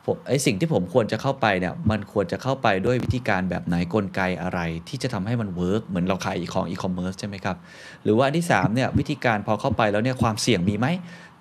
[0.04, 7.56] ผมไอสิ่งที่ผมควรจะเข้าไปเนี่ยมันควรจะเข้าไปด้วยวิธีการแบบไหนกลไกอะไร ที่จะทำให้มัน work เหมือนเราขายของอีคอมเมิร์ซใช่ไหมครับ
[8.04, 10.86] หรือว่าอันที่สามเนี่ยวิธีการพอเข้าไปแล้วเนี่ยความเสี่ยงมีไหม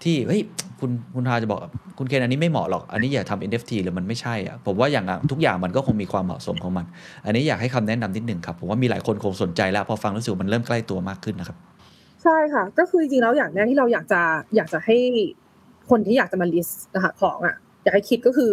[0.04, 0.42] ที่เฮ้ย
[0.80, 1.60] คุณคุณทาจะบอก
[1.98, 6.86] คุณเคนอันนี้ไม่เหมาะหรอก อันนี้อย่าทำ NFT หรือมันไม่ใช่อะผมว่าอย่างอะทุกอย่างมันก็คงมีความเหมาะสมของมัน
[7.26, 11.58] อันนี้อยากให้คำแนะนำนิดหนึ่งครับ ผมว่ามีหลายคนคงสนใจแล้ว พอฟังรู้สึกว่ามันเริ่มใกล้ตัวมากขึ้นนะครับ
[12.24, 14.22] ใช่ค่ะ ก็คือจริงๆแล้วอย่างแรกที่เราอยากจะ
[14.56, 14.98] อยากจะให้
[15.90, 18.52] คนที่อยากจะมาลิสต์นะคะของอะอยากให้คิดก็คือ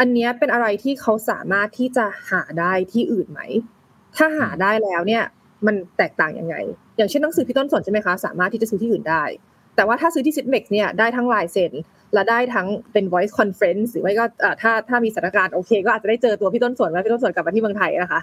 [0.00, 3.40] อันเนี้ยเป็นอะไรที่เขาสามารถที่จะหาได้ที่อื่นไหม
[4.16, 5.22] ถ้าหาได้แล้วเนี่ย
[5.66, 6.56] มันแตกต่างยังไง
[6.96, 9.22] อย่างเช่นหนังสือพี่ต้นสนใช่ไหมคะสามารถที่จะซื้อที่อื่นได้
[9.76, 11.72] แต่ว่าถ้าซื้อที่ Sitmex เนี่ยได้ทั้งลายเซ็น
[12.14, 14.24] และได้ทั้งเป็น voice conference หรือไม่ก็
[14.62, 18.20] ถ้าถ้ามีสถานการณ์โอเค ก็อาจจะได้เจอตัวพี่ต้นสวนแล้วพี่ต้นสวนกลับมาที่เมืองไทยนะคะ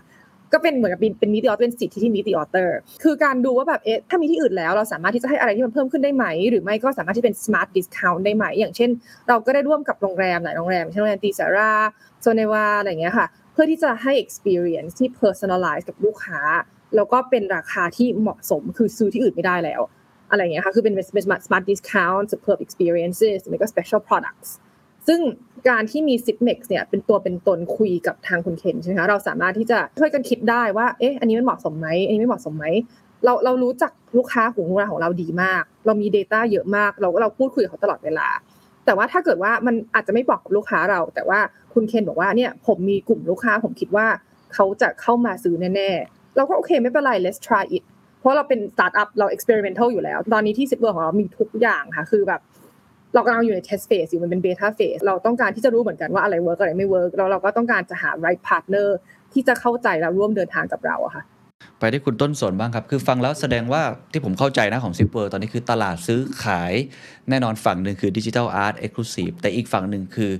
[0.53, 8.89] ก็เป็นเหมือนกับเป็นนมิติออเป็นสิทธิที่มิติออเตอร์คือการดูว่าแบบเอ๊ะถ้ามีที่อื่นแล้วเราสามารถที่จะให้อะไรที่มันเพิ่มขึ้นได้ไหม หรือไม่ก็สามารถที่เป็น smart discount ได้ไหม อย่างเช่น
[9.27, 11.71] เราก็ได้ร่วมกับโรงแรมหลายโรงแรมเช่นโรงแรมตีสารา
[12.21, 16.39] โซเนวาอะไรเงี้ยค่ะ เพื่อที่จะให้ experience ที่ personalize กับลูกค้า
[16.95, 19.81] แล้วก็เป็นราคาที่เหมาะสมคือซื้อที่อื่นไม่ได้แล้ว
[20.29, 24.49] อะไรเงี้ยค่ะคือเป็นเป็น smart smart discount superb experiences หรือไม่ก็ special products
[25.07, 25.19] ซึ่ง
[25.69, 32.65] การที่มี s i p m e x เนี่ยเป็นตัวเป็นตนคุยกับทางคุณเคนใช่ไหมคะเราสามารถที่จะช่วยกันคิดได้ว่าเอ๊ะอันนี้มันเหมาะสมไหมอันนี้ไม่เหมาะสมไหม
[33.25, 38.27] เราเรารู้จักลูกค้าของเราของเราดีมาก เรามี Data เยอะมาก เราเราพูดคุยกับเขาตลอดเวลา
[38.85, 41.39] แต่ว่าถ้าเกิดว่ามันอาจจะไม่ work กับลูกค้าเรา แต่ว่า
[41.73, 44.07] คุณเคนบอกว่าเนี่ยผมมีกลุ่มลูกค้าผมคิดว่า
[44.53, 47.83] เขาจะเข้ามาซื้อแน่ๆเราก็โอเคไม่เป็นไร let's try it
[48.19, 52.41] เพราะเราเป็นสตาร์ทอัพเรา experimental อยู่แล้ว ตอนนี้ที่ Zipmex ของเรามีทุกอย่างค่ะ คือแบบ
[53.13, 58.87] เรากำลังอยู่ใน test phase อยู่มันเป็น beta phase เราต้องการที่จะรู้เหมือนกันว่าอะไร work อะไรไม่ work แล้วเราก็ต้องการจะหา right partner
[59.33, 61.23] ที่จะเข้าใจและร่วมเดินทางกับเราอะค่ะ
[61.79, 66.73] ไปที่คุณต้นสนบ้างครับ คือฟังแล้วแสดงว่าที่ผมเข้าใจนะของ Zipmex ตอนนี้คือตลาดซื้อขาย
[67.29, 70.31] แน่นอนฝั่งหนึ่งคือ digital art exclusive แต่อีกฝั่งหนึ่งคือ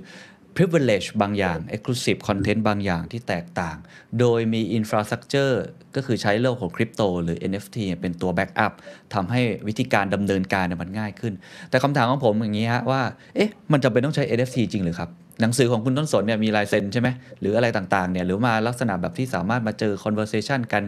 [0.56, 3.76] privilege บางอย่าง exclusive content บางอย่างที่แตกต่าง
[4.20, 5.54] โดยมี infrastructure
[5.96, 8.72] ก็คือใช้เรื่องของคริปโตหรือ NFT เป็นตัว backup
[9.14, 11.34] ทำให้วิธีการดำเนินการมันง่ายขึ้น
[11.70, 13.02] แต่คำถามของผมอย่างนี้ฮะว่า
[13.36, 17.08] เอ๊ะ มันจำเป็นต้องใช้ NFT จริงหรือครับ หนังสือของคุณต้นสนเนี่ยมีลายเซ็นใช่ไหม
[17.40, 20.82] หรืออะไรต่างๆเนี่ยหรือมาลักษณะแบบที่สามารถมาเจอ conversation กัน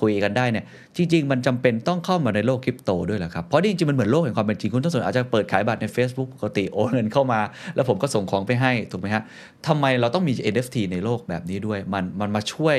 [0.00, 0.64] คุยกันได้เนี่ย
[0.96, 7.40] จริง ๆ มันจำเป็นต้องเข้ามาในโลกคริปโตด้วยเหรอครับ เพราะจริงๆมันเหมือนโลกแห่งความเป็นจริงคุณต้นสนอาจจะเปิดขายบัตรใน Facebook ปกติโอนเงินเข้ามา
[7.74, 9.22] แล้วผมก็ส่งของไปให้ถูกไหมฮะ
[9.66, 12.76] ทำไมเราต้องมี NFT ในโลกแบบนี้ด้วยมันมันมาช่วย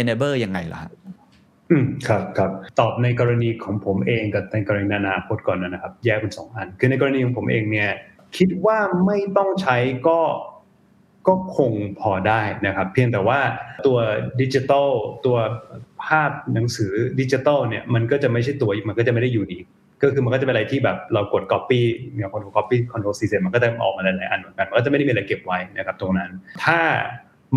[0.00, 0.92] enable ยังไงล่ะฮะ
[1.70, 7.90] อืมครับครับตอบในกรณีของผมเองกับในกรณีนานาคตก่อนนะครับ แยกเป็นสองอัน คือในกรณีของผมเองเนี่ย
[8.38, 9.76] คิดว่าไม่ต้องใช้
[10.08, 10.20] ก็
[11.28, 13.40] ก็คงพอได้นะครับ เพียงแต่ว่า
[13.86, 13.98] ตัว
[14.40, 14.90] ดิจิตอล
[15.26, 15.36] ตัว
[16.04, 19.58] ภาพหนังสือดิจิตอลเนี่ยมันก็จะไม่ใช่ตัวมันก็จะไม่ได้อยู่ดี
[20.02, 21.80] ก็คือมันก็จะเป็นอะไรที่แบบเรากด copy
[22.14, 26.30] เนี่ย control copy control c เสร็จมันก็จะออกมาหลายๆอันเหมือนกันมันก็จะไม่ได้มีอะไรเก็บไว้นะครับตรงนั้น
[26.64, 26.80] ถ้า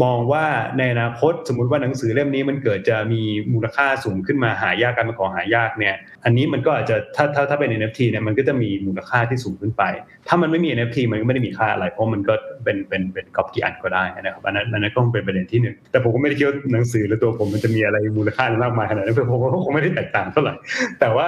[0.03, 0.45] มองว่า
[0.77, 3.21] ในอนาคตสมมุติว่าหนังสือเล่มนี้มันเกิดจะมี
[3.53, 9.83] มูลค่าสูงขึ้นมาหายากการเป็นของหายากเนี่ย อันนี้มันก็อาจจะถ้าถ้าถ้าเป็น NFT เนี่ยมันก็จะมีมูลค่าที่สูงขึ้นไป
[10.27, 12.33] ถ้ามันไม่มี NFT มันก็ไม่ได้มีค่าอะไร เพราะมันก็
[12.63, 20.53] เป็นเป็นเป็นก๊อปกี่อันก็ได้นะครับอันนั้นอันนั้นก็เป็นประเด็นที่หนึ่งแต่ผมก็ไม่ได้คิดว่าหนังสือหรือตัวผมมันจะมีอะไรมูลค่ามากมายขนาดนั้นเพราะผมก็คงไม่ได้แตกต่างเท่าไหร่
[20.99, 21.27] แต่ว่า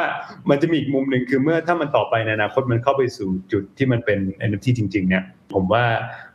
[0.50, 5.86] มันจะมีอีกมุมหนึ่งคือเมื่อถ้ามันต่อไปในอนาคตมันเข้าไปสู่จุดที่มันเป็น NFT จริงๆเนี่ย ผมว่า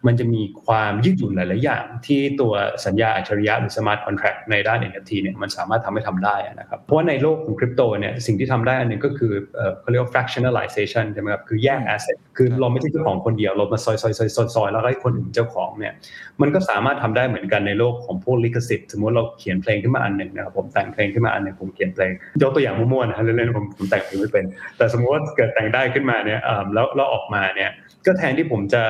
[0.06, 2.52] มันจะมีความยืดหยุ่นหลาย ๆ อย่าง ที่ตัว
[2.86, 9.32] สัญญาอัจฉริยะหรือ smart contract ในด้าน NFT เนี่ยมันสามารถทำให้ทำได้นะครับ เพราะว่าในโลกของคริปโตเนี่ยสิ่งที่ทำได้อันหนึ่งก็คือ
[9.80, 15.92] เขาเรียกว่า fractionalization ใช่ไหมครับ คือแยก asset คือเราไม่ใช่เจ้าของคนเดียว เรามาซอยซอยซอยซอยซอยแล้วให้คนอื่นเจ้าของเนี่ย
[16.42, 24.44] มันก็สามารถทำได้เหมือนกันในโลกของพวกลิขสิทธิ์สมมติเราเขียนเพลงขึ้นมาอันหนึ่งนะครับผมแต่งเพลงขึ้นมาอันหนึ่งผมเขียนเพลงยกตัวอย่างมั่วๆนะเล่นๆผมผมแต่งเพลงไม่เป็น
[24.76, 26.40] แต่สมมติว่าเกิดแต่งได้ขึ้นมาเนี่ย
[26.74, 27.70] แล้วแล้วออกมาเนี่ย
[28.06, 28.82] ก็แทนที่ผมจะ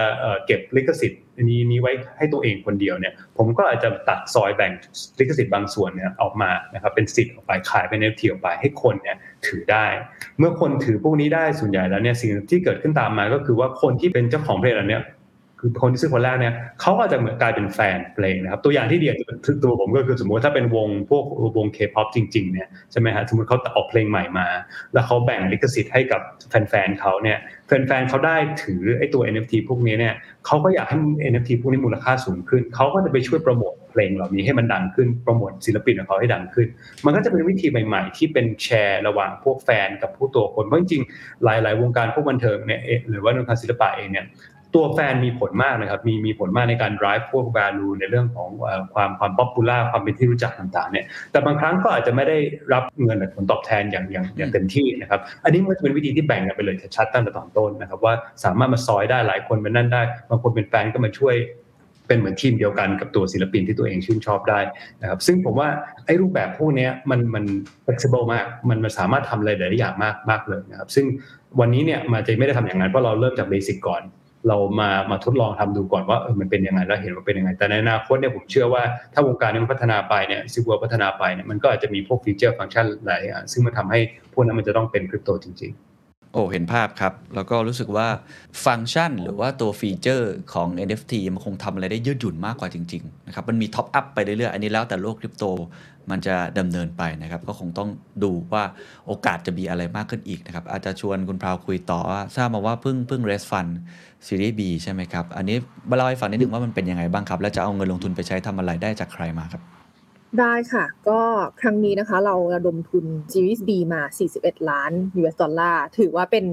[0.46, 4.72] เก็บลิขสิทธิ์นี้นี้ไว้ให้ตัวเองคนเดียวเนี่ยผมก็อาจจะตัดซอยแบ่ง
[5.18, 9.87] ลิขสิทธิ์บางส่วนเนี่ยออกมานะครับเป็นสิทธิ์ออกไปขายเป็น NFT ออกไปให้คนเนี่ยถือได้
[10.38, 15.00] เมื่อคนถือพวกนี้ได้ส่วนใหญ่แล้วเนี่ยสิ่งที่เกิดขึ้นตามมาก็คือว่าคนที่เป็นเจ้าของเพลงเหล่านี้
[15.61, 19.14] คือคนที่ซื้อคนแรกเนี่ยเขาก็จะเหมือนกลายเป็นแฟนเพลงนะครับตัวอย่างที่เดียว
[19.62, 21.24] ตัวผมก็คือสมมติถ้าเป็นวงพวก
[21.59, 24.46] วงเคป๊อปจริงๆเนี่ยใช่ไหมฮะสมมติเขาออกเพลงใหม่มา
[24.92, 30.14] แล้วเขาแบ่งลิขสิทธิ์ให้กับแฟนๆเขาเนี่ย แฟนๆเขาได้ถือไอ้ตัว NFT พวกนี้เนี่ย
[30.46, 30.98] เขาก็อยากให้
[31.33, 36.68] NFT พวกนี้มูลค่าสูงขึ้น เขาก็จะไปช่วยโปรโมทเพลงเหล่านี้ให้มันดังขึ้น โปรโมทศิลปินของเขาให้ดังขึ้น
[37.05, 44.27] มันก็จะเป็นวิธีใหม่ๆ ที่เป็นแชร์ระหว่างพวกแฟนกับผู้ตัวคน เพราะจริงๆ หลายๆ วงการพวกบันเทิงเนี่ยหรือว่าวงการศิลปะเองเนี่ย
[44.75, 48.49] ตัวแฟนมีผลมากนะครับ มีมีผลมากในการ drive พวก value ในเรื่องของ
[48.95, 52.39] ความความ popular ความเป็นที่รู้จักต่างๆเนี่ยแต่บางครั้งก็อาจจะไม่ได้
[52.73, 61.37] รับเงินผลตอบแทนอย่างอย่างอย่างเต็มที่นะครับ อันนี้มันจะเป็นวิธีที่แบ่งกันไปเลยชัดตั้งแต่ตอนต้นนะครับ ว่าสามารถมาซอยได้หลายคนเป็นนั่นได้ บางคนเป็นแฟนก็มาช่วย
[62.09, 64.61] เป็นเหมือนทีมเดียวกันกับตัวศิลปินที่ตัวเองชื่นชอบได้
[65.03, 65.69] นะครับ ซึ่งผมว่า
[66.07, 67.45] ไอ้รูปแบบพวกนี้มันมัน
[67.87, 71.07] flexible มาก มันมันสามารถทำอะไรหลายอย่างมากมากเลยนะครับ ซึ่ง
[71.61, 74.03] วันนี้เนี่ยมันจะไม่ได้ทำอย่างนั้นเพราะเราเริ่มจากเบสิกก่อน
[74.49, 78.83] เรามามาทดลองทำดูก่อนว่าเออมันเป็นยังไงแล้วเห็นว่าเป็นยังไง แต่ในอนาคตเนี่ยผมเชื่อว่า
[79.15, 84.01] ถ้าวงการนี้มันพัฒนาไปเนี่ยซิวพัฒนาไปเนี่ยมันก็อาจจะมีพวกฟีเจอร์ฟังก์ชันหลายอย่างซึ่งมันทำให้
[84.33, 85.94] พวกนั้นมันจะต้องเป็นคริปโตจริงๆ
[86.35, 88.09] โอ้เห็นภาพครับ แล้วก็รู้สึกว่า
[88.64, 95.44] ฟังก์ชันหรือว่าตัวฟีเจอร์ของ NFT มันคงทำอะไรได้ยืดหยุ่นมากกว่าจริงๆนะครับมันมี top up ไปเรื่อยๆ อันนี้แล้วแต่โลกคริปโต
[96.11, 97.88] มันจะดำเนินไปนะครับ ก็คงต้อง
[98.25, 98.64] ดูว่า
[99.07, 103.66] โอกาสจะมีอะไรมากขึ้นอีกนะครับ อาจจะชวนคุณพราวคุยต่อว่าทราบมาว่าเพิ่งเพิ่งเรสฟัน
[104.27, 105.57] ซีรีส์ B ใช่ไหมครับ อันนี้
[105.90, 109.63] มาเล่าให้ฟังนิดหนึ่งว่ามันเป็นยังไงบ้างครับ แล้วจะเอาเงินลงทุนไปใช้ทำอะไรได้จากใครมาครับ
[110.41, 111.21] ได้ค่ะ ก็
[111.61, 114.03] ครั้งนี้นะคะ เราระดมทุน Series B มา
[114.35, 116.45] 41 ล้าน US ดอลลาร์ถือว่าเป็น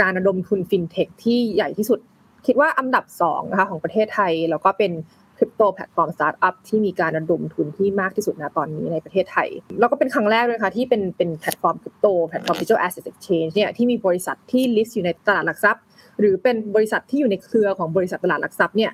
[0.00, 2.00] การระดมทุนฟินเทคที่ใหญ่ที่สุด
[2.46, 4.92] คิดว่าอันดับ2นะคะของประเทศไทย แล้วก็เป็น
[5.38, 9.48] คริปโตแพลตฟอร์มสตาร์ทอัพที่มีการระดมทุนที่มากที่สุดนะตอนนี้ในประเทศไทย
[9.80, 15.82] แล้วก็เป็นครั้งแรกเลยค่ะที่เป็นเป็นแพลตฟอร์มคริปโตแพลตฟอร์ม Digital Asset Exchange เนี่ยที่มีบริษัทที่ list อยู่ในตลาดหลักทรัพย์
[16.20, 18.92] หรือเป็นบริษัทที่อยู่ในเครือของบริษัทตลาดหลักทรัพย์เนี่ย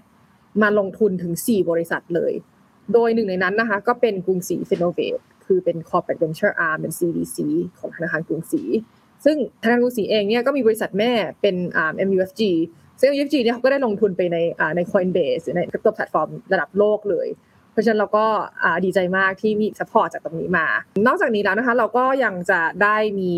[0.62, 2.32] มาลงทุนถึง 4 บริษัทเลย
[2.92, 7.38] โดยหนึ่งในนั้นนะคะก็เป็นกรุงศรี Finnovateคือเป็น corporate venture arm เป็น CVC
[7.78, 8.62] ของธนาคารกรุงศรี
[9.24, 11.12] ซึ่งธนาคารกรุงศรีเองเนี่ยก็มีบริษัทแม่
[11.42, 11.56] เป็น
[12.08, 12.42] MUFG
[13.00, 14.36] ซึ่ง MUFG เนี่ยเขาก็ได้ลงทุนไปใน
[14.76, 17.28] ใน Coinbase ในคริปโตแพลตฟอร์มระดับโลกเลย
[17.72, 18.26] เพราะฉะนั้นเราก็
[18.84, 20.66] ดีใจมากที่มี support จากตรงนี้มา
[21.06, 23.30] นอกจากนี้แล้วนะคะเราก็ยังจะได้มี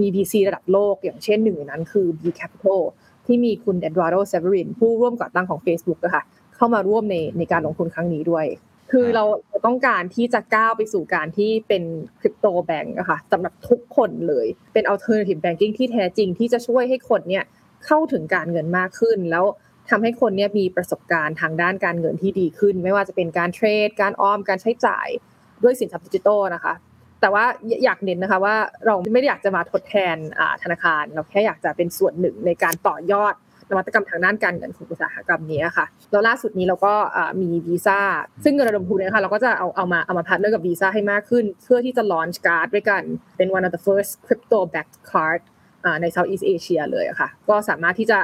[0.00, 2.80] มี VC ระดับโลก อย่างเช่นหนึ่งในนั้นคือ B Capital
[3.26, 6.22] ที่มีคุณ Eduardo Saverin ผู้ร่วมก่อตั้งของ Facebook นะคะ
[6.56, 8.46] เข้ามาร่วมในในการลงทุนครั้งนี้ด้วย
[8.90, 9.24] คือเรา
[9.66, 11.82] ต้องการที่จะก้าวไปสู่การที่เป็น
[12.20, 17.44] คริปโตแบงก์อะค่ะสำหรับทุกคนเลยเป็น alternative banking ที่แท้จริงที่จะช่วยให้คนเนี่ย
[17.86, 19.44] เข้าถึงการเงินมากขึ้น แล้ว
[19.90, 25.08] ทำให้คนเนี่ยมีประสบการณ์ทางด้านการเงินที่ดีขึ้น ไม่ว่าจะเป็นการเทรด การออมการใช้จ่าย
[25.62, 26.74] ด้วยสินทรัพย์ดิจิทัลนะคะ
[27.20, 27.44] แต่ว่า
[27.84, 30.16] อยากเน้นนะคะว่าเราไม่ได้อยากจะมาทดแทน
[30.62, 33.34] ธนาคาร เราแค่อยากจะเป็นส่วนหนึ่งในการต่อยอด
[33.70, 36.94] นวัตกรรมทางด้านการเงินของอุตสาหกรรมนี้ค่ะแล้วล่าสุดนี้เราก็
[37.40, 37.98] มีวีซ่า
[38.44, 43.02] ซึ่งเงินระดมทุนนะค่ะเราก็จะเอาเอามาเอามาพัฒนากับวีซ่าให้มากขึ้น เพื่อที่จะ launch card ด้วยกัน
[43.36, 45.40] เป็น one of the first crypto backed card
[46.02, 48.18] ใน Southeast Asia เลยค่ะ ก็สามารถที่จะ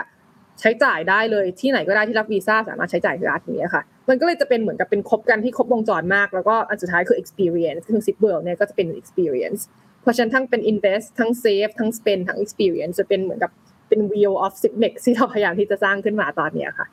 [0.60, 9.60] ใช้จ่ายได้เลยที่ไหนก็ได้ที่รับวีซ่าสามารถใช้จ่ายการ์ดนี้ค่ะ มันก็เลยจะเป็นเหมือนกับเป็นครบกันที่ครบวงจรมาก แล้วก็อันสุดท้ายคือ experience คือ zip world เนี่ยก็จะเป็น experience
[10.02, 13.50] เพราะฉะนั้นทั้งเป็น invest ทั้ง save ทั้ง spend ทั้ง experience จะเป็นเหมือนกับ
[13.88, 16.88] เป็น wheel of s i m e x ที่เราพยายามที่จะสร้างขึ้นมาตอนนี้ค่ะ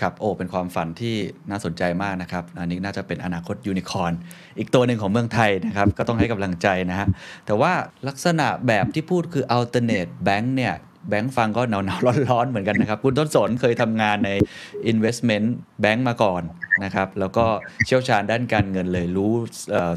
[0.00, 1.16] ครับโอ้เป็นความฝันที่
[1.50, 4.12] น่าสนใจมากนะครับ อันนี้น่าจะเป็นอนาคตยูนิคอน
[4.58, 7.06] อีกตัวหนึ่งของเมืองไทยนะครับ ก็ต้องให้กำลังใจนะฮะ
[7.46, 7.72] แต่ว่า
[8.08, 10.74] ลักษณะแบบที่พูดคือ alternate bank เนี่ย
[11.08, 14.30] แบงค์ฟังก็หนาวหนาวร้อนๆเหมือนกันนะครับ คุณต้นสนเคยทำงานใน
[14.92, 15.46] investment
[15.82, 16.42] bank มาก่อน
[16.84, 17.46] นะครับ แล้วก็
[17.86, 19.32] เชี่ยวชาญด้านการเงินเลยรู้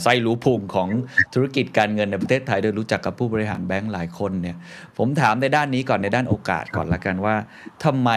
[0.04, 0.90] ไส้รู้พุงของ
[1.34, 4.56] ธุรกิจการเงินในประเทศไทย โดยรู้จักกับผู้บริหารแบงค์หลายคนเนี่ย
[4.98, 7.36] ผมถามในด้านนี้ก่อนในด้านโอกาสก่อนละกันว่า
[7.86, 8.10] ทำไม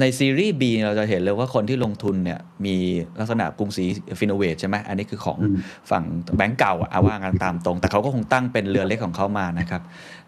[0.00, 2.76] ในซีรีส์ B เราจะเห็นเลยว่าคนที่ลงทุนเนี่ยมี
[3.18, 3.84] ลักษณะกรุงศรี
[4.18, 5.38] Finnovate ใช่ไหมอันนี้คือของ
[5.90, 6.04] ฝั่ง
[6.36, 9.82] แบงก์เก่าอะว่ากันตามตรง แต่เขาก็คงตั้งเป็นเรือเล็กของเขามานะครับ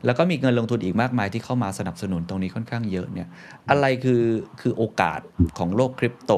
[0.07, 3.29] แล้วก็มีเงินลงทุนอีกมากมายที่เข้ามาสนับสนุนตรงนี้ค่อนข้างเยอะเนี่ย
[3.71, 4.23] อะไรคือ
[4.61, 5.21] คือโอกาส
[5.59, 6.33] ของโลกคริปโต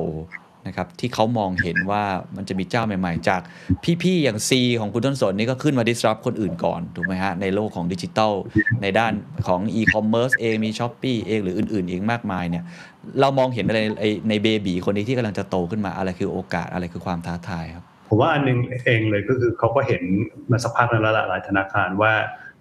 [0.66, 2.04] นะครับที่เขามองเห็นว่า
[2.36, 3.40] มันจะมีเจ้าใหม่ๆ จาก
[4.02, 4.50] พี่ๆ อย่าง C
[4.80, 8.32] ของคุณต้นสนนี่ก็ขึ้นมา disrupt คนอื่นก่อน ถูกไหมฮะ ในโลกของดิจิทัล
[8.82, 9.12] ในด้าน
[9.48, 12.64] ของ e-commerce เองมี Shopee เองหรืออื่นๆอีกมากมายเนี่ย
[13.20, 13.80] เรามองเห็นอะไร
[14.28, 20.02] ใน baby คนนี้ที่กำลังจะโตขึ้นมาอะไรคือโอกาสอะไรคือความท้าทายครับ ผมว่าอันนึงเองเลยก็คือเขาก็เห็น
[20.50, 22.12] มาสักพักแล้วหลายธนาคารว่า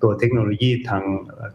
[0.05, 1.03] ตัวเทคโนโลยีทาง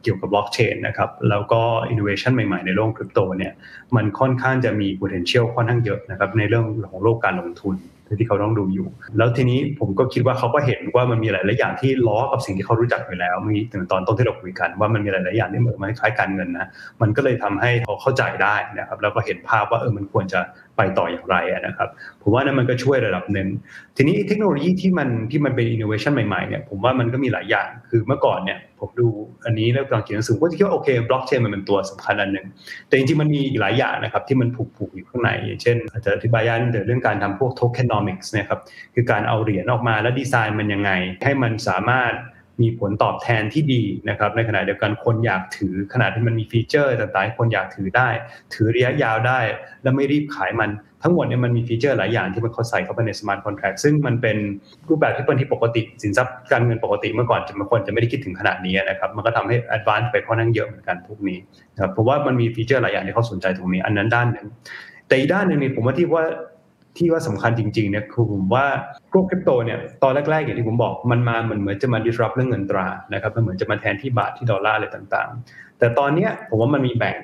[0.02, 3.52] เกี่ยวกับบล็อกเชนนะครับแล้วก็อินโนเวชันใหม่ๆในโลกคริปโตเนี่ย
[3.96, 7.76] มันค่อนข้างจะมี potential ค่อนข้างเยอะนะครับในเรื่องของโลกการลงทุน
[8.18, 8.88] ที่เขาต้องดูอยู่
[9.18, 16.68] แล้วทีนี้ผมก็คิดว่าเขาก็เห็นว่ามันมีหลาย ๆ อย่างที่ล้อกับสิ่งที่เขารู้จักอยู่แล้วมีถึงตอนต้นที่เราคุยกันว่ามันมีหลาย ๆ อย่างที่เหมือนคล้ายการเงินนะ
[17.00, 20.40] มันก็เลยทำให้เขาเข้าใจได้นะครับแล้วก็เห็นภาพว่าเออมันควรจะ
[20.80, 21.88] ไปต่ออย่างไรนะครับ
[22.22, 23.48] ผมว่านั้นมันก็ช่วยระดับหนึ่ง
[23.96, 29.08] ทีนี้เทคโนโลยีที่มันที่มันเป็นอินโนเวชันใหม่ๆเนี่ยผมว่ามันก็มีหลายอย่างคือเมื่อก่อนเนี่ยผมดู
[29.44, 32.46] อันนี้แล้วกำลังเขียนหนังสือก็คิดว่าโอเคบล็อกเชนมันเป็นตัวสำคัญอันหนึ่ง
[32.88, 38.60] แต่จริงๆมันมีอีกหลายอย่างนะครับที่มันผูกๆอยู่ข้างในอย่างเช่น อาจจะอธิบายยานเรื่องการทำพวก tokenomics นะครับ
[38.94, 40.90] คือการเอาเหรียญออกมาแล้วดีไซน์มันยังไง
[41.24, 42.12] ให้มันสามารถ
[42.62, 48.08] มีผลตอบแทนที่ดีนะครับ ในขณะเดียวกันคนอยากถือขณะที่มันมีฟีเจอร์ต่างๆคนอยากถือได้
[48.54, 49.40] ถือระยะยาวได้
[49.82, 50.70] แล้วไม่รีบขายมัน
[51.02, 54.36] ทั้งหมดเนี่ยมันมีฟีเจอร์หลายอย่างที่มันเขาใส่เข้าไปใน smart contract ซึ่งมันเป็น
[54.88, 61.38] รูปแบบที่เป็นที่ปกติสินทรัพย์การเงินปกติเมื่อก่อนจะบางคนจะไม่ได้คิดถึงขนาดนี้นะครับ มันก็ทำให้ advance ไปค่อนข้างเยอะเหมือนกันพวกนี้
[61.74, 64.46] นะครับเพราะว่ามันมีฟีเจอร์หลายอย่างที่เขาสนใจตรงนี้ อันนั้นด้านหนึ่ง
[65.06, 66.24] แต่อีกด้านหนึ่งนี่ผมว่าที่ว่า
[66.96, 68.66] ที่ว่าสำคัญจริงๆเนี่ยคือผมว่า
[69.12, 77.16] พวกคริปโตเนี่ยตอนแรกๆอย่างที่ผมบอกมันมาเหมือนเหมือนจะมา disrupt เรื่องเงินตรานะครับมันเหมือนจะมาแทนที่บาทที่ดอลลาร์อะไรต่างๆ แต่ตอนนี้ผมว่ามันมีแบ่ง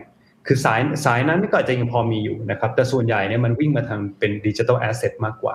[0.46, 5.54] คือสายสายนั้นก็อาจจะยังพอมีอยู่นะครับแต่ส่วนใหญ่เนี่ยมันวิ่งมาทางเป็น digital asset มากกว่า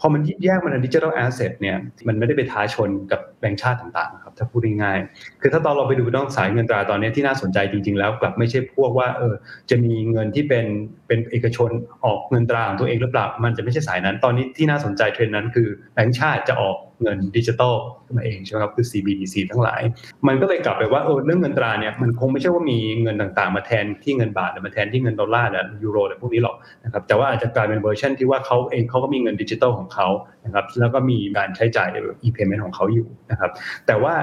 [0.00, 1.76] พอมันแยกมาเป็น digital asset เนี่ย
[2.08, 9.34] มันไม่ได้ไปท้าชนกับแบงก์ชาติต่างๆค ถ้าพูดง่ายๆคือถ้าตอนเราไปดูต้องสายเงินตราตอนนี้ที่น่าสนใจจริง ๆ แล้วกลับไม่ใช่พวกว่าเออ
[9.70, 10.66] จะมีเงินที่เป็น
[11.06, 11.70] เป็นเอกชน
[12.04, 17.74] ออกเงินตราของตัวเองหรือเปล่ามันจะไม่ใช่สายนั้น ตอนนี้ที่น่าสนใจเทรนด์นั้นคือแบงก์ชาติจะออกเงินดิจิตอล
[18.04, 19.80] ขึ้นมาเองใช่ไหมครับคือ CBDC ทั้งหลาย
[20.26, 30.08] มันก็เลยกลับไปว่าเออเรื่องเงินตราเนี่ยมันคงไม่ใช่ว่ามีเงินต่างๆ มาแทนที่เงินบาทหรือมาแทนที่เงินดอลลาร์หรือยูโรอะไรพวกนี้หรอกนะครับแต่ว่าอาจจะกลายเป็นเวอร์ชันที่ว่าเขาเองเขาก็มีเงินดิจิตอลของเขา
[30.46, 31.88] นะครับแล้วก็มีการใช้จ่าย
[32.24, 33.50] e-payment ของเขาอยู่นะครับ
[33.86, 34.14] แต่ว่า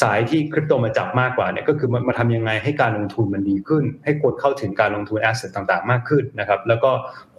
[0.00, 6.90] สายที่คริปโตมาจับมากกว่าเนี่ยก็คือมาทำยังไงให้การลงทุนมันดีขึ้น ให้คนเข้าถึงการลงทุน asset ต่างๆ มากขึ้นนะครับแล้วก็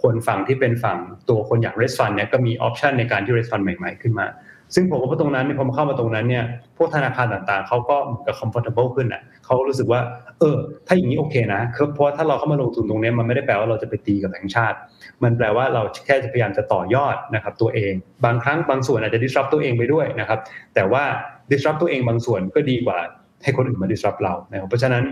[0.01, 0.97] คนฝั่งที่เป็นฝั่ง
[1.29, 4.27] ตัวคนอยากเรสฟันเนี่ยก็มีออปชันในการที่เรสฟันใหม่ ๆขึ้นมา
[4.75, 6.43] ซึ่งผมว่าตรงนั้นเนี่ยพอมาเข้ามาตรงนั้นเนี่ย
[6.77, 10.01] พวกธนาคารต่างๆเขาก็เหมือนกับ comfortable ขึ้นอะเขารู้สึกว่า
[10.39, 10.57] เออ
[10.87, 11.61] ถ้าอย่างนี้โอเคนะ
[11.93, 14.77] เพราะว่าถ้าเราเข้ามาลงทุนตรงนี้มันไม่ได้แปลว่าเราจะไปตีกับแบงก์ชาติ
[15.23, 17.93] มันแปลว่าเราแค่จะพยายามจะต่อยอดนะครับตัวเอง
[18.25, 20.39] บางครั้งบางส่วนอาจจะ disrupt ตัวเองไปด้วยนะครับ
[20.75, 21.03] แต่ว่า
[21.51, 22.97] disrupt ตัวเองบางส่วนก็ดีกว่า
[23.43, 25.03] ให้คนอื่นมา disrupt เรานะครับเพราะฉะนั้น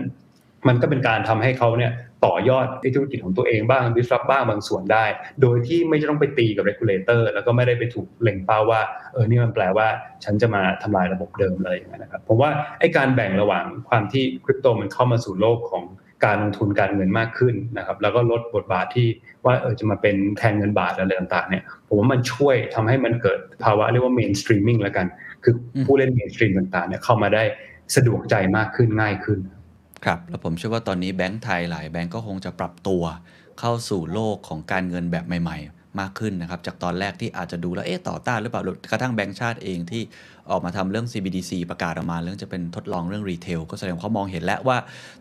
[0.68, 1.92] มันก็เป็นการทำให้เขาเนี่ย
[2.26, 2.66] ต่อยอด
[2.96, 5.04] ธุรกิจของตัวเองบ้าง disrupt บ้างบางส่วนได้
[5.42, 8.80] โดยที่ไม่ต้องไปตีกับ regulator แล้วก็ไม่ได้ไปถูกเล็งเป้าว่า
[9.12, 9.86] เออนี่มันแปลว่า
[10.24, 12.50] ฉันจะมาทำลายระบบเดิมอะไรอย่างเงี้ยนะครับผมว่า
[12.80, 15.84] ไอ้การแบ่งระหว่างความที่คริปโตมันเข้ามาสู่โลกของ
[16.26, 19.08] การลงทุนการเงินมากขึ้นนะครับ แล้วก็ลดบทบาทที่
[19.44, 25.06] ว่าเออจะมาเป็นแทนเงินบาทอะไรต่างๆเนี่ยผมว่ามันช่วยทำให้มันเกิดภาวะเรียกว่า mainstreaming แล้วกัน
[25.44, 25.54] คือ
[25.84, 27.42] ผู้เล่น mainstream ต่างๆเนี่ยเข้ามาได้
[27.96, 29.38] สะดวกใจมากขึ้นง่ายขึ้น
[30.04, 33.02] ครับแล้วผมเชื่อว่าตอนนี้แบงก์ไทยหลายแบงก์ก็คงจะปรับตัว
[33.60, 40.02] เข้าสู่โลกของการเงินแบบใหม่ ๆ มากขึ้นนะครับ จากตอนแรกที่อาจจะดูแล้วเอ๊ะต่อต้านหรือเปล่ากระทั่งแบงก์ชาติเองที่
[40.50, 44.78] ออกมาทำเรื่อง CBDC ประกาศออกมาเรื่องจะเป็นทดลองเรื่อง retail ก็แสดงเขามองเห็นแล้วว่า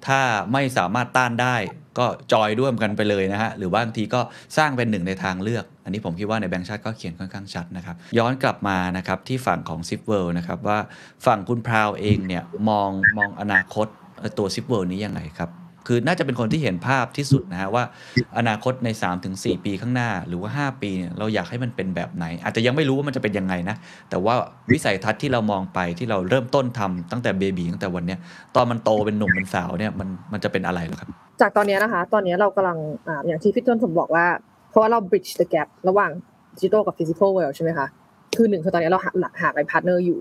[0.07, 0.19] ถ้า
[0.53, 1.55] ไม่สามารถต้านได้
[1.99, 4.21] ก็จอยร่วมกันไปเลยนะฮะหรือว่าบางทีก็
[4.57, 10.79] สร้างเป็นหนึ่งในทางเลือก อันนี้ผมคิดว่าในแบงก์ชาติก็เขียนค่อนข้างชัดนะครับ ย้อนกลับมานะครับที่ฝั่งของ ZipWorld นะครับว่า
[11.25, 13.87] ฝั่งคุณพราวเองเนี่ยมองมองอนาคต
[14.37, 15.51] ตัวซิฟเวิลนี้ยังไงครับ
[15.89, 17.83] คือน่าจะเป็นคนที่เห็นภาพที่สุดนะฮะว่า
[18.37, 18.89] อนาคตใน
[19.27, 23.75] 3-4 ปีข้างหน้าหรือว่า 5 ปีเนี่ยเราอยากให้มันเป็นแบบไหน อาจจะยังไม่รู้ว่ามันจะเป็นยังไงนะ
[24.09, 24.33] แต่ว่า
[24.71, 28.19] วิสัยทัศน์ที่เรามองไปที่เราเริ่มต้นทำตั้งแต่เบบีตั้งแต่วันเนี้ย
[28.55, 31.09] ตอนมันโตเป็นหนุ่มเป็นสาวเนี่ยมันมันจะเป็นอะไรหรอครับ
[31.41, 34.25] จากตอนนี้นะคะ ตอนนี้เรากำลังอ่าอย่างที่พี่ต้นผมบอกว่า
[34.69, 36.11] เพราะว่าเรา bridge the gap ระหว่าง
[36.55, 37.87] ดิจิทัลกับ physical world ใช่ไหมคะ
[38.35, 39.11] คือหนึ่งคือตอนนี้เราหา
[39.41, 40.19] หาไปพาร์ทเนอร์อยู่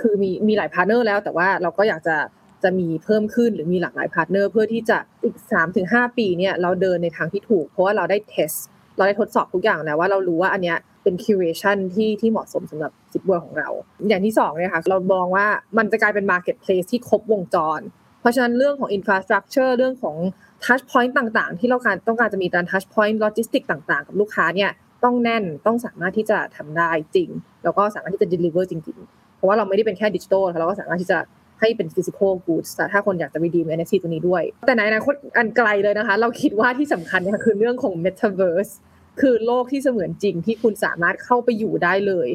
[0.00, 2.16] คือมีมีหลายพาร์ทเนอร์แล้วแต่ว่าเราก็อยากจะ
[2.62, 8.52] จะมีเพิ่มขึ้นหรือมีหลากหลายพาร์ทเนอร์เพื่อที่จะอีก3 ถึง 5 ปีเนี่ยเราเดินในทางที่ถูก เพราะว่าเราได้ test
[8.96, 13.68] เราได้ทดสอบทุกอย่างแล้วว่าเรารู้ว่าอันเนี้ยเป็น curation ที่ที่เหมาะสมสำหรับ ZipWorld ของเรา
[14.08, 15.46] อย่างที่สองเนี่ยค่ะเรามองว่า
[15.78, 17.80] มันจะกลายเป็น marketplace ที่ครบวงจร
[18.20, 20.16] เพราะฉะนั้นเรื่องของ infrastructure เรื่องของ
[20.64, 24.70] touch point ต่างๆ ที่เราการต้องการจะมีการ touch point logistic ต่างๆ กับลูกค้าเนี่ย
[25.04, 27.28] ต้องแน่นต้องสามารถที่จะทำได้จริง
[27.64, 31.18] แล้วก็สามารถที่จะ deliver จริงๆ เพราะว่าเราไม่ได้เป็นแค่ดิจิทัลเราก็สามารถที่จะ
[31.60, 38.72] ให้เป็น physical goods แต่ถ้าคนอยากจะ redeem NFT ตัวนี้ด้วย แต่ในอนาคตอันไกลเลยนะคะ เราคิดว่าที่สำคัญเนี่ยคือเรื่องของ metaverse
[39.20, 42.28] คือโลกที่เสมือนจริงที่คุณสามารถเข้าไปอยู่ได้เลย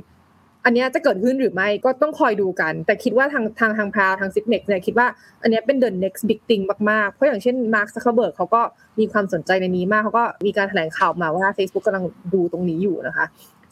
[0.66, 5.08] อันนี้จะเกิดขึ้นหรือไม่ก็ต้องคอยดูกัน แต่คิดว่าทางทางทางทาง Zipmex เนี่ยคิดว่า
[5.42, 8.62] อันนี้เป็น the next big thing มากๆ เพราะอย่างเช่นมาร์คซักเคอร์เบิร์กเขาก็
[9.00, 13.26] มีความสนใจในนี้มากเขาก็มีการแถลงข่าวมาว่า Facebook กำลังดูตรงนี้อยู่นะคะ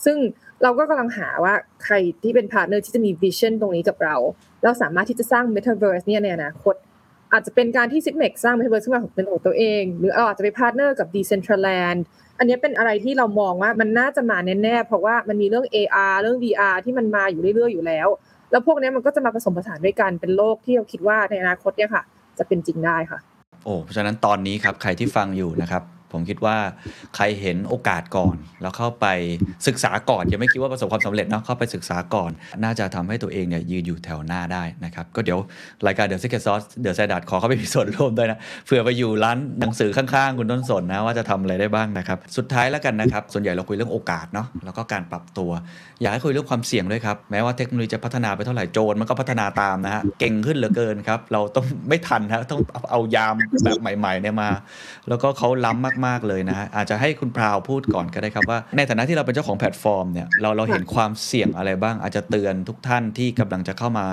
[0.05, 0.17] ซึ่ง
[0.63, 4.15] เราก็กำลังหาว่าใครที่เป็นพาร์ทเนอร์ที่จะมี vision ตรงนี้กับเรา
[4.61, 6.75] แล้วสามารถที่จะสร้าง Metaverse เนี่ยในอนาคต
[7.33, 11.99] อาจจะเป็นการที่ s i g m e x สร้าง Metaverse ขึ้นมาเป็นของตัวเอง หรือเราอาจจะไปพาร์ทเนอร์กับ Decentraland
[12.39, 18.07] อันนี้เป็นอะไรที่เรามองว่ามันน่าจะมาแน่ๆเพราะว่ามันมีเรื่อง AR เรื่อง VR ที่มันมาอยู่เรื่อยๆอยู่แล้ว
[18.51, 22.03] แล้วพวกนี้มันก็จะมาผสมผสานด้วยกันเป็นโลกที่เราคิดว่าในอนาคตเนี่ยค่ะ
[22.37, 23.19] จะเป็นจริงได้ค่ะ
[23.63, 25.83] โอ้เพราะฉะนั้นตอนนี้ครับใครที่ฟังอยู่นะครับ
[26.13, 26.57] ผมคิดว่า
[27.15, 29.05] ใครเห็นโอกาสก่อน แล้วเข้าไป
[29.67, 32.31] ศึกษาก่อนยังไม่คิดว่าประสบความสำเร็จเนาะเข้าไปศึกษาก่อน
[32.63, 35.39] น่าจะทำให้ตัวเองเนี่ยยืนอยู่แถวหน้าได้นะครับ ก็เดี๋ยว
[35.87, 45.51] รายการ The Secret Sauce The s a d a t ขอเข้าไปมีส่วนร่วมด้วยนะเผื่อไปอยู่ร้านหนังสือข้างๆ คุณต้นสนนะว่าจะทำอะไรได้บ้างนะครับ สุดท้ายแล้วกันนะครับ ส่วนใหญ่เราคุยเรื่องโอกาสเนาะแล้วก็การปรับตัว
[46.01, 54.49] อยากให้คุยเรื่องความเสี่ยงด้วยครับแม้ว่าเทคโนโลยีจะพัฒนาไปเท่าไหร่โจรมันก็พัฒนาตามนะฮะเก่งขึ้นเหลือเกินครับเราต้องไม่ทันฮะต้องเอายามแบบใหม่ๆเนี่ยมา
[55.07, 64.05] แล้วก็เขาล้ำมากๆเลยนะฮะอาจจะให้คุณพราวพูดก่อนก็ได้ครับว่า ในฐานะที่เราเป็นเจ้าของแพลตฟอร์มเนี่ยเราเราเห็นความเสี่ยงอะไรบ้าง อาจจะเตือนทุกท่านที่กำลังจะเข้ามา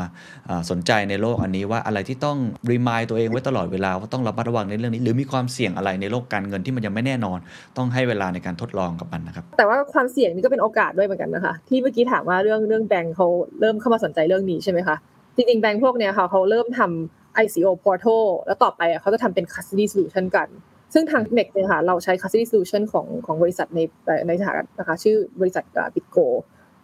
[0.71, 2.39] สนใจในโลกอันนี้ว่าอะไรที่ต้อง
[2.71, 7.39] รีมายตัวเองไว้ตลอดเวลาว่าต้องระมัดระวังในเรื่องนี้ หรือมีความเสี่ยงอะไรในโลกการเงินที่มันยังไม่แน่นอน
[7.77, 13.27] ต้องให้เวลาในการทดลองกับมันนะครับแต่ว่าความเสี่ยงนี่ก็เป็นโอกาสด้วยเหมือนกันนะคะที่เมื่อกี้ถามว่าเรื่องเรื่องแบงค์เขา
[13.61, 14.97] เริ่มเข้ามาสนใจเรื่องนี้ใช่ไหมคะ
[15.37, 20.49] จริงๆแบงค์พวกเนี้ยค่ะเขาเริ่มทำ ICO portal แล้วต่อไปอะเขาจะทำเป็น custody solution กัน
[20.93, 23.81] ซึ่งทาง n e x เนี่ยค่ะเราใช้ custody solution ของของบริษัทใน
[24.29, 25.65] ในสหรัฐนะคะชื่อบริษัท
[25.95, 26.19] บิตโก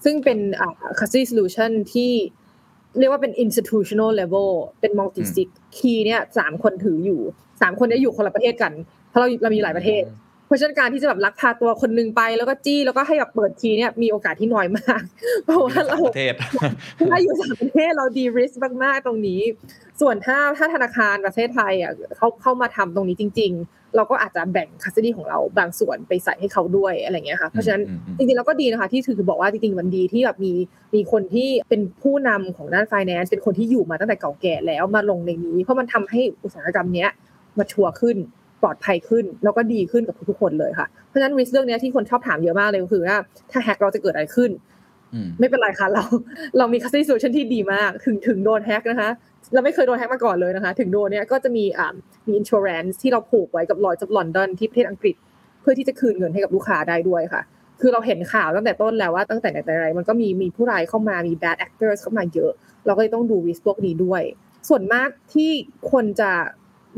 [0.04, 2.12] ซึ่งเป็นอ่า custody solution ที่
[2.98, 4.50] เรียกว่าเป็น institutional level
[4.80, 7.20] เป็น multi sig key เนี่ยสามคนถืออยู่
[7.60, 8.72] สามคนเนี้อยู่คนละประเทศกัน
[9.08, 10.04] เพราะเราเรามีหลายประเทศ
[10.46, 15.02] เพราะฉะนั้นการที่จะแบบลักพาตัวคนหนึงไปแล้วก็จี้แล้วก็ให้แบบเปิดทีเนี่ยมีโอกาสที่น้อยมาก
[15.44, 16.34] เพราะว่าเราประเทศ
[17.10, 18.52] ถ้าอยู่ต่างประเทศเราดีริส
[18.82, 19.40] มากๆตรงนี้
[20.00, 30.52] ส่วนถ้าถ้าธนาคารประเทศไทยอะเขาเข้ามาทำตรงนี้จริง ๆ เราก็อาจจะแบ่งคัสตี้ของเราบางส่วนไปใส่ให้เขาด้วยอะไรเงี้ยค่ะเพราะฉะนั้นอืมอืมจริงๆเราก็ดีนะคะที่ถือบอกว่าจริงๆมันดีที่แบบมี
[30.94, 37.08] มีคนที่เป็นผู้นำของด้าน finance เป็นคนที่อยู่มาตั้งแต่เก่าแก่แล้วมาลงในนี้ เพราะมันทำให้อุตสาหกรรมเนี้ย
[37.58, 38.16] มาชัวร์ขึ้น
[38.62, 43.18] ปลอดภัยขึ้น แล้วก็ดีขึ้นกับทุกๆคนเลยค่ะเพราะฉะนั้นริสเรื่องเนี้ยที่คนชอบถามเยอะมากเลยก็คือว่า
[43.50, 44.73] ถ้าแฮกเราจะเกิดอะไรขึ้นอืม
[45.38, 46.04] ไม่เป็นไรค่ะเรา
[46.58, 49.10] เรามี custody solution ที่ดีมาก ถึงถึงโดนแฮกนะคะ
[49.54, 51.94] เราไม่เคยโดนแฮกมาก่อนเลยนะคะ ถึงโดนเนี่ยก็จะมีอ่า
[52.26, 55.16] มี insurance ที่เราผูกไว้กับ Lloyds of London ที่ประเทศอังกฤษ
[55.60, 57.42] เพื่อที่จะคืนเงินให้กับลูกค้าได้ด้วยค่ะ
[57.80, 62.52] คือเราเห็นข่าวตั้งแต่ต้นแล้วว่าตั้งแต่ไหนแต่ไร มันก็มีมีผู้ร้ายเข้ามามี bad actors เข้ามาเยอะ
[62.86, 64.22] เราก็เลยต้องดู risk พวกนี้ด้วย
[64.68, 65.50] ส่วนมากที่
[65.92, 66.32] คนจะ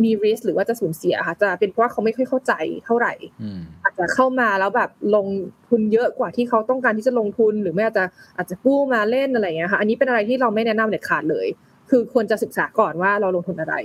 [0.05, 2.53] มี risk หรือว่าจะสูญเสียค่ะจะเป็นเพราะว่าเขาไม่ค่อยเข้าใจ
[2.84, 5.26] เท่าไหร่อืมอาจจะเข้ามาแล้วแบบลง
[5.68, 8.05] ทุนเยอะกว่าที่เขาต้องการที่จะลงทุนหรือไม่อาจจะ
[8.36, 11.47] อาจจะกู้มาเล่นอะไรอย่างเงี้ยค่ะอันนี้เป็นอะไรที่เราไม่แนะนำเด็ดขาดเลย
[11.90, 13.76] คือควรจะศึกษาก่อนว่าเราลงทุนอะไร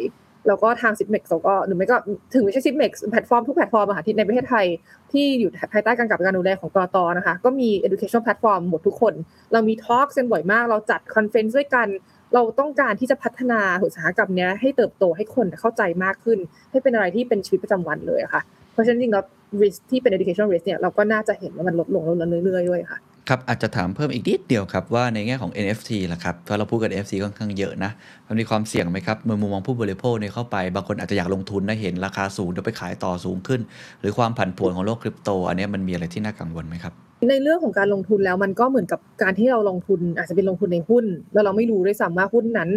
[0.47, 1.97] แล้วก็ทาง s i p m e x เราก็หรือไม่ก็
[2.33, 4.65] ถึงไม่ใช่ s i p m e x แพลตฟอร์มทุกแพลตฟอร์มอะค่ะที่ในประเทศไทย
[5.11, 9.13] ที่อยู่ภายใต้การกำกับการดูแลของกลตนะคะ ก็มี education platform หมดทุกคน
[9.51, 11.87] เรามี talk กันบ่อยมาก เราจัด conference ด้วยกัน
[12.33, 16.39] เราต้องการที่จะพัฒนาอุตสาหกรรมเนี้ยให้เติบโตให้คนเข้าใจมากขึ้น
[16.71, 18.41] ให้เป็นอะไรที่เป็นชีวิตประจำวันเลยอะค่ะ
[18.73, 19.23] เพราะฉะนั้นจริงๆแล้ว
[19.61, 27.91] risk ที่เป็น education risk เนี่ยเราก็น่าจะเห็นว่ามันลดลงลดลงเรื่อยๆด้วยค่ะครับอาจจะถามเพิ่มอีกนิดเดียวครับว่าในแง่ของ NFT ล่ะครับเพราะเราพูดกัน NFT ค่อนข้างเยอะนะ
[28.27, 33.61] มันมีความเสี่ยงไหมครับในมุมมองผู้บริโภคเนี่เข้าไป บางคนอาจจะอยากลงทุนนะเห็นราคาสูงเดี๋ยวไปขายต่อสูงขึ้น
[33.99, 36.93] หรือความผันผวนของโลกคริปโต อันเนี้ยมันมีอะไรที่น่ากังวลไหมครับ
[37.29, 42.69] ในเรื่องของการลงทุนแล้วมันก็เหมือนกับการที่เราลงทุน อาจจะเป็นลงทุนในหุ้น แล้วเราไม่รู้ด้วยซ้ำว่าหุ้นนั้น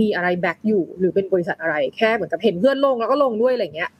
[0.00, 3.90] มีอะไรแบ็กอยู่หรือเป็นบริษัทอะไรแค่เหมือนกับเห็นเพื่อนลงแล้วก็ลงด้วยอะไรเงี้ย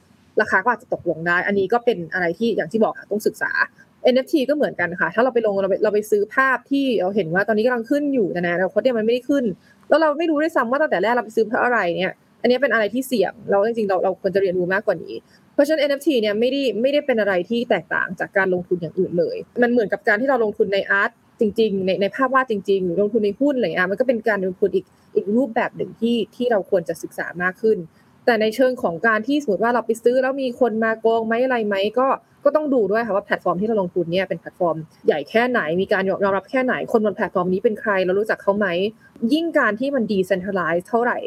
[0.41, 3.51] ราคาก็อาจจะตกลงได้ อันนี้ก็เป็นอะไรที่อย่างที่บอกค่ะต้องศึกษา
[4.13, 9.43] NFT ก็เหมือนกันค่ะ ถ้าเราไปลงเราไปเราไปซื้อภาพที่เราเห็นว่าตอนนี้กำลังขึ้นอยู่แต่ในอนาคตเนี่ยมันไม่ได้ขึ้น
[9.89, 15.15] แล้วเราไม่รู้ด้วยซ้ำว่าตั้งแต่แรกเราไปซื้อเพราะอะไรเนี่ย อันนี้เป็นอะไรที่เสี่ยง เราจริงๆเราเราควรจะเรียนรู้มากกว่านี้
[15.53, 24.85] เพราะฉะนั้น NFT เนี่ยไม่ได้ไม่ได้เป็นอะไรที่แตกต่างจากการลงทุนอย่างอื่นเลย มันเหมือนกับการที่เราลงทุนในอาร์ตจริง ๆ ในในภาพวาดจริงๆหรือลงทุนในหุ้นอะไรเงี้ยมันก็เป็นการลงทุนอีก
[25.15, 27.77] อีกรูปแบบหนึ่งที่ที่เราควรจะศึกษามากขึ้น
[28.25, 32.07] แต่ในเชิงของการที่สมมติว่าเราไปซื้อแล้วมีคนมาโกงไหมอะไรไหมก็
[32.45, 34.75] ก็ต้องดูด้วยค่ะว่าแพลตฟอร์มที่เราลงทุนเนี่ยเป็นแพลตฟอร์ม
[35.07, 38.67] ใหญ่แค่ไหนมีการยอมรับแค่ไหนคนบนแพลตฟอร์มนี้เป็นใครเรารู้จักเขาไหม
[39.33, 41.17] ยิ่งการที่มัน decentralize เท่าไหร่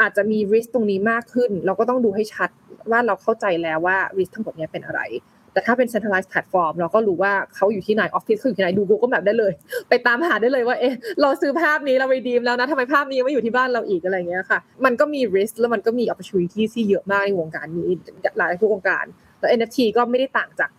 [0.00, 2.50] อาจจะมี risk ตรงนี้มากขึ้น เราก็ต้องดูให้ชัด
[2.90, 5.00] ว่าเราเข้าใจแล้วว่า risk ทั้งหมดนี้เป็นอะไร
[5.56, 9.52] แต่ถ้าเป็น centralized platform เราก็รู้ว่าเขาอยู่ที่ไหนออฟฟิศเขาอยู่ที่ไหนดู Google Map ได้เลย
[9.88, 17.90] ไปตามหาได้เลยว่าเอ๊ะเราซื้อภาพนี้เราไปดีมแล้วนะทำไมภาพนี้ไม่อยู่ที่บ้านเราอีกอะไรเงี้ยค่ะ มันก็มี risk แล้วมันก็มี opportunity ที่เยอะมากในวงการนี้
[18.38, 19.04] หลายทุกวงการ
[19.38, 20.70] แล้ว NFT ก็ไม่ได้ต่างจาก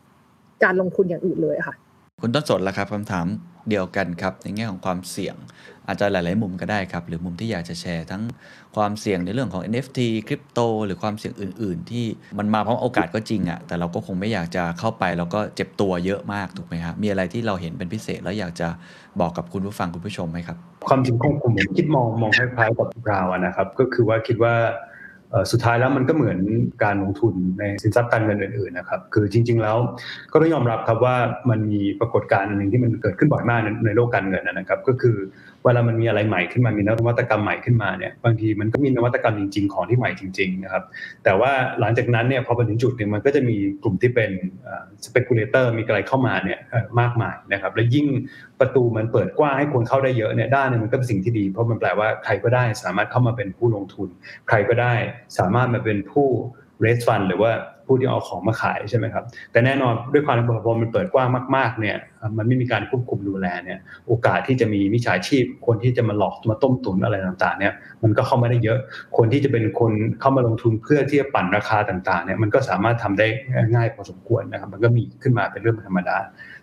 [0.63, 1.75] การลงทุนอย่างอื่นเลยค่ะ
[2.21, 3.27] คุณต้นสดล่ะครับคำถาม
[3.69, 5.35] เดียวกันครับในแง่ของความเสี่ยง
[5.87, 8.23] อาจจะหลาย ๆ มุมก็ได้ครับ หรือมุมที่อยากจะแชร์ทั้ง
[8.75, 12.05] ความเสี่ยงในเรื่องของ NFT คริปโตหรือความเสี่ยงอื่น ๆ ที่
[12.39, 18.67] มันมาพร้อมโอกาสก็จริงอะแต่เราก็คงไม่อยากจะเข้าไปแล้วก็เจ็บตัวเยอะมากถูกไหมครับมีอะไรที่เราเห็นเป็นพิเศษแล้วอยากจะ
[19.19, 20.57] บอกกับคุณผู้ฟังคุณผู้ชมไหมครับ
[20.89, 24.55] ความจริงของผมผมคิดมองมองคล้ายๆกับเราอะนะครับ ก็คือว่าคิดว่า
[25.51, 26.39] สุดท้ายแล้วมันก็เหมือน
[26.83, 29.77] การลงทุนในสินทรัพย์การเงินอื่นๆนะครับคือจริง ๆ แล้ว
[30.31, 31.15] ก็ต้องยอมรับครับว่า
[31.49, 35.17] มันมีปรากฏการณ์หนึ่งที่มันเกิดขึ้นบ่อยมากในในโลกการเงินนะครับ ก็คือ
[35.67, 40.83] เวลามันมีอะไรใหม่ขึ้นมา มีนวัตกรรมใหม่ขึ้นมาเนี่ย บางทีมันก็มีนวัตกรรมจริง ๆ ของที่ใหม่จริง ๆ นะครับ
[41.23, 44.31] แต่ว่าหลังจากนั้นเนี่ยพอไปถึงจุดหนึ่งมันก็จะมีกลุ่มที่เป็น
[45.05, 46.59] speculator มีอะไรเข้ามาเนี่ย
[46.99, 48.07] มากมายนะครับ และยิ่ง
[48.59, 54.09] ประตูมันเปิดกว้างให้คนเข้าได้เยอะเนี่ยด้านนึงมันก็เป็นสิ่งที่ดี เพราะมันแปลว่าใครก็ได้สามารถเข้ามาเป็นผู้ลงทุน
[54.47, 54.93] ใครก็ได้
[55.37, 56.27] สามารถมาเป็นผู้
[56.83, 57.51] raise fund หรือว่า
[57.87, 61.97] ผู้ที่เอาของมาขายใช่ไหมครับ แต่แน่นอนด้วยความที่พอมันเปิดกว้างมากๆเนี่ย
[62.37, 67.73] มันไม่มีการควบคุมดูแลเนี่ย โอกาสที่จะมีมิจฉาชีพ คนที่จะมาหลอกมาต้มตุ๋นอะไรต่างๆ เนี่ย
[68.03, 68.79] มันก็เข้ามาได้เยอะ
[69.17, 73.27] คนที่จะเป็นคนเข้ามาลงทุนเพื่อที่จะปั่นราคาต่างๆ เนี่ย มันก็สามารถทำได้
[73.75, 76.17] ง่ายพอสมควรนะครับ มันก็มีขึ้นมาเป็นเรื่องธรรมดา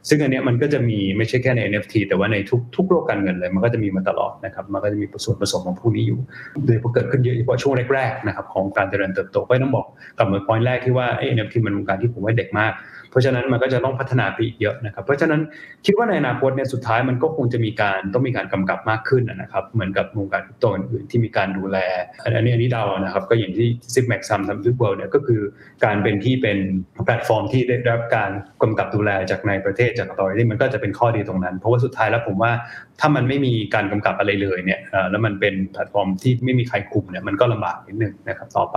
[0.08, 6.18] ซึ่งอันนี้มันก็จะมีไม่ใช่แค่ใน NFT แต่ว่าในทุกทุกโลกการเงินเลย มันก็จะมีมาตลอดนะครับมันก็จะมีส่วนผสมของพวกนี้อยู่
[6.64, 9.86] โดยเฉพาะเกิดขึ้นเยอะเฉพาะช่วงแรกๆนะครับของการเจริญเติบโตก็ต้องบอก
[10.18, 12.72] กลับมา point แรกที่ว่า NFT มันวงการที่ผมว่าเด็กมาก
[13.14, 15.40] เพราะฉะนั้นมันก็จะต้องพัฒนาไปอีกเยอะนะครับ เพราะฉะนั้น
[15.86, 21.78] คิดว่าในอนาคตเนี่ยสุดท้ายมันก็คงจะมีการต้องมีการกำกับมากขึ้นนะครับ เหมือนกับวงการคริปโตอื่นๆที่มีการดูแล
[22.22, 25.40] อันนี้อันนี้เดานะครับ ก็อย่างที่ Zipmex ทำ ZipWorld เนี่ยก็คือ
[25.84, 26.58] การเป็นที่เป็น
[27.04, 28.30] แพลตฟอร์มที่ได้รับการ
[28.62, 32.52] กำกับดูแลจากในประเทศจาก authority มันก็จะเป็นข้อดีตรงนั้น เพราะว่าสุดท้ายแล้วผมว่า
[33.00, 38.76] ถ้ามันไม่มีการกำกับอะไรเลยเนี่ยแล้วมันเป็นแพลตฟอร์มที่ไม่มีใครคุมเนี่ยมันก็ลำบากนิดนึงนะครับต่อไป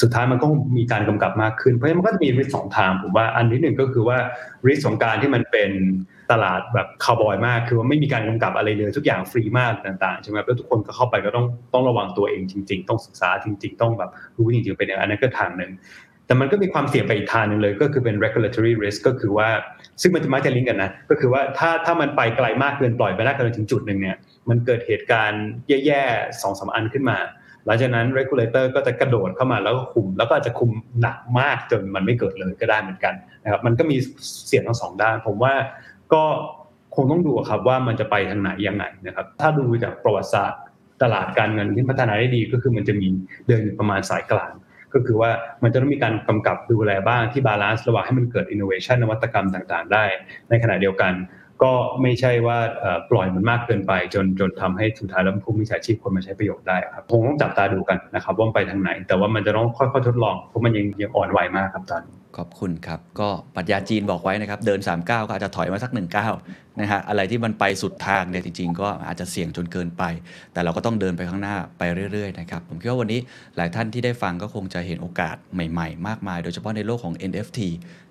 [0.00, 4.18] สุดท้ายมันก็มีการกำกับมากขึ้นเพราะฉะนั้นมันก็จะมีริสสองทางผมว่าอันที่หนึ่งก็คือว่า
[4.66, 5.70] ริสของการที่มันเป็น
[6.32, 15.72] ตลาดแบบคาวบอยมาก คือว่าไม่มีการกำกับอะไรเลยทุกอย่างฟรีมากต่างๆใช่ไหมครับแล้วทุกคนก็เข้าไปก็ต้องต้องระวังตัวเองจริง ๆ ต้องศึกษาจริง ๆ ต้องแบบรู้จริงๆเป็นอย่างนั้นอันนั้นก็ทางหนึ่ง
[16.26, 19.48] แต่มันก็มีความเสี่ยงไปอีกทางหนึงเลย ก็คือเป็น regulatory risk ก็คือว่า
[20.02, 24.16] ซึ่งมันจะมักจะลิงก์กันนะ ก็คือว่าถ้าถ้ามันไปไกลมากเกินปล่อยไปได้เกินถึงจุดหนึ่งเนี่ย
[24.48, 27.18] มันเกิดเหตุการณ์แย่ๆสองสามอันขึ้นมา
[27.68, 33.14] หลังจากนั้น regulator ก็จะกระโดดเข้ามาแล้วก็คุม แล้วก็อาจจะคุมหนักมากจนมันไม่เกิดเลยก็ได้เหมือนกัน
[33.44, 33.96] นะครับมันก็มี
[34.46, 35.54] เสี่ยงทั้งสองด้าน ผมว่า
[36.12, 36.22] ก็
[36.96, 40.62] คงต้องดูครับว่ามันจะไปทางไหนยังไงนะครับ ถ้าดูจากประวัติศาสตร์
[41.02, 43.06] ตลาดการเงินที่พัฒนาได้ดีก็คือมันจะมี
[43.46, 44.52] เดินอยู่ประมาณสายกลาง
[44.94, 45.30] ก็คือว่า
[45.62, 50.04] มันจะต้องมีการกำกับดูแลบ้างที่ balance ระหว่างให้มันเกิดอินโนเวชันนวัตกรรมต่างๆ ได้
[50.48, 51.12] ในขณะเดียวกัน
[51.62, 52.58] ก็ไม่ใช่ว่า
[53.10, 62.02] ปล่อยมันมากเกินไป จนจนทำให้สุดท้ายแล้วผู้มีอาชีพคนมาใช้ประโยชน์ได้ครับคงต้องจับตาดูกันนะครับว่าไปทางไหน แต่ว่ามันจะต้องค่อยๆทดลองเพราะมันยังยังอ่อนไหวมากครับตอน
[62.36, 66.32] ขอบคุณครับ ก็ปรัชญาจีนบอกไว้นะครับ เดิน3ก้าวก็อาจจะถอยมาสัก1ก้าว
[66.80, 70.02] นะฮะอะไรที่มันไปสุดทางเนี่ยจริง ๆ ก็อาจจะเสี่ยงจนเกินไป
[70.52, 73.20] แต่เราก็ต้องเดินไปข้างหน้าไปเรื่อยๆนะครับผมคิดว่าวันนี้
[73.56, 77.60] หลายท่านที่ได้ฟังก็คงจะเห็นโอกาสใหม่ๆ มากมาย โดยเฉพาะในโลกของ NFT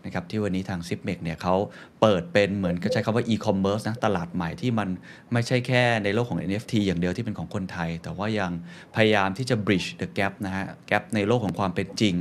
[0.06, 1.56] นะครับที่วันนี้ทาง s i p m e c เนี่ยเขา
[2.02, 4.90] เปิดเป็นเหมือนก็ใช้คำว่า e-commerce นะตลาดใหม่ที่มัน
[5.34, 8.52] ไม่ใช่แค่ในโลกของ NFT อย่างเดียวที่เป็นของคนไทย แต่ว่ายัง
[8.96, 12.16] พยายามที่จะ bridge the gap นะฮะ gap ในโลกของความเป็นจริง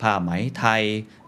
[0.00, 0.82] ผ้าไหมไทย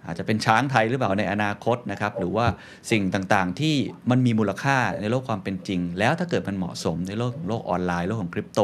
[0.07, 2.47] อาจจะเป็นช้างไทยหรือเปล่าในอนาคตนะครับหรือว่า
[2.91, 3.75] สิ่งต่างๆที่
[4.11, 8.61] มันมีมูลค่าในโลกความเป็นจริง แล้วถ้าเกิดมันเหมาะสมในโลกของโลกออนไลน์โลกของคริปโต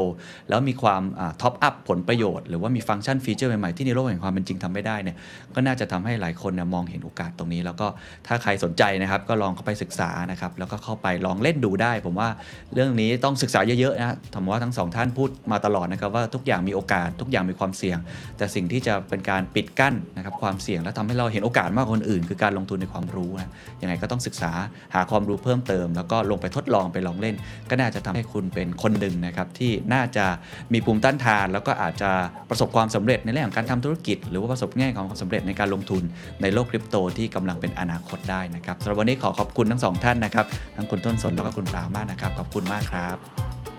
[0.49, 1.03] แล้วมีความ
[1.43, 5.17] ท็อปอัพผลประโยชน์หรือว่ามีฟังก์ชันฟีเจอร์ใหม่ๆที่ในโลกแห่งความเป็นจริงทำไม่ได้เนี่ย
[5.55, 7.87] ก็น่าจะทำให้หลายคนนยมองเห็นโอกาสตรงนี้ แล้วก็
[8.27, 12.29] ถ้าใครสนใจนะครับก็ลองเข้าไปศึกษานะครับแล้วก็เข้าไปลองเล่นดูได้ ผมว่า
[12.75, 17.99] เรื่องนี้ต้องศึกษาเยอะๆนะผมว่าทั้งสองท่านพูดมาตลอดนะครับว่าทุกอย่างมีโอกาสทุกอย่างมีความเสี่ยง
[18.37, 23.51] แต่สิ่งที่จะเป็นการปิดกั้นนะครับความเสี่ยงและทำให้เราเห็นโอกาสมากกว่าคนอื่น คือการลงทุนในความรู้นะ
[23.83, 24.51] ยังไงก็ต้องศึกษา
[24.95, 27.35] หาความรู้เพิ่มเติมแล้วก็ลงไปทดลองไปลองเล่น
[27.71, 30.27] ก็น่าจะทำให้คุณเป็นคนหนึ่งนะครับที่น่าจะ
[30.73, 32.11] มีภูมิต้านทาน แล้วก็อาจจะ
[32.51, 36.03] ประสบความสำเร็จในเรื่องของการทำธุรกิจ หรือว่าประสบแง่ของความสำเร็จในการลงทุน
[36.43, 43.17] ในโลกคริปโตที่กำลังเป็นอนาคตได้นะครับสำหรับวันนี้ขอขอบคุณทั้งสองท่านนะครับทั้งคุณต้นสนแล้วก็คุณปรามากนะครับขอบคุณมากครับ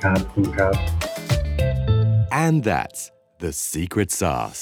[0.03, 0.74] ครับคุณครับ
[2.43, 3.01] And that's
[3.39, 4.62] the secret sauce.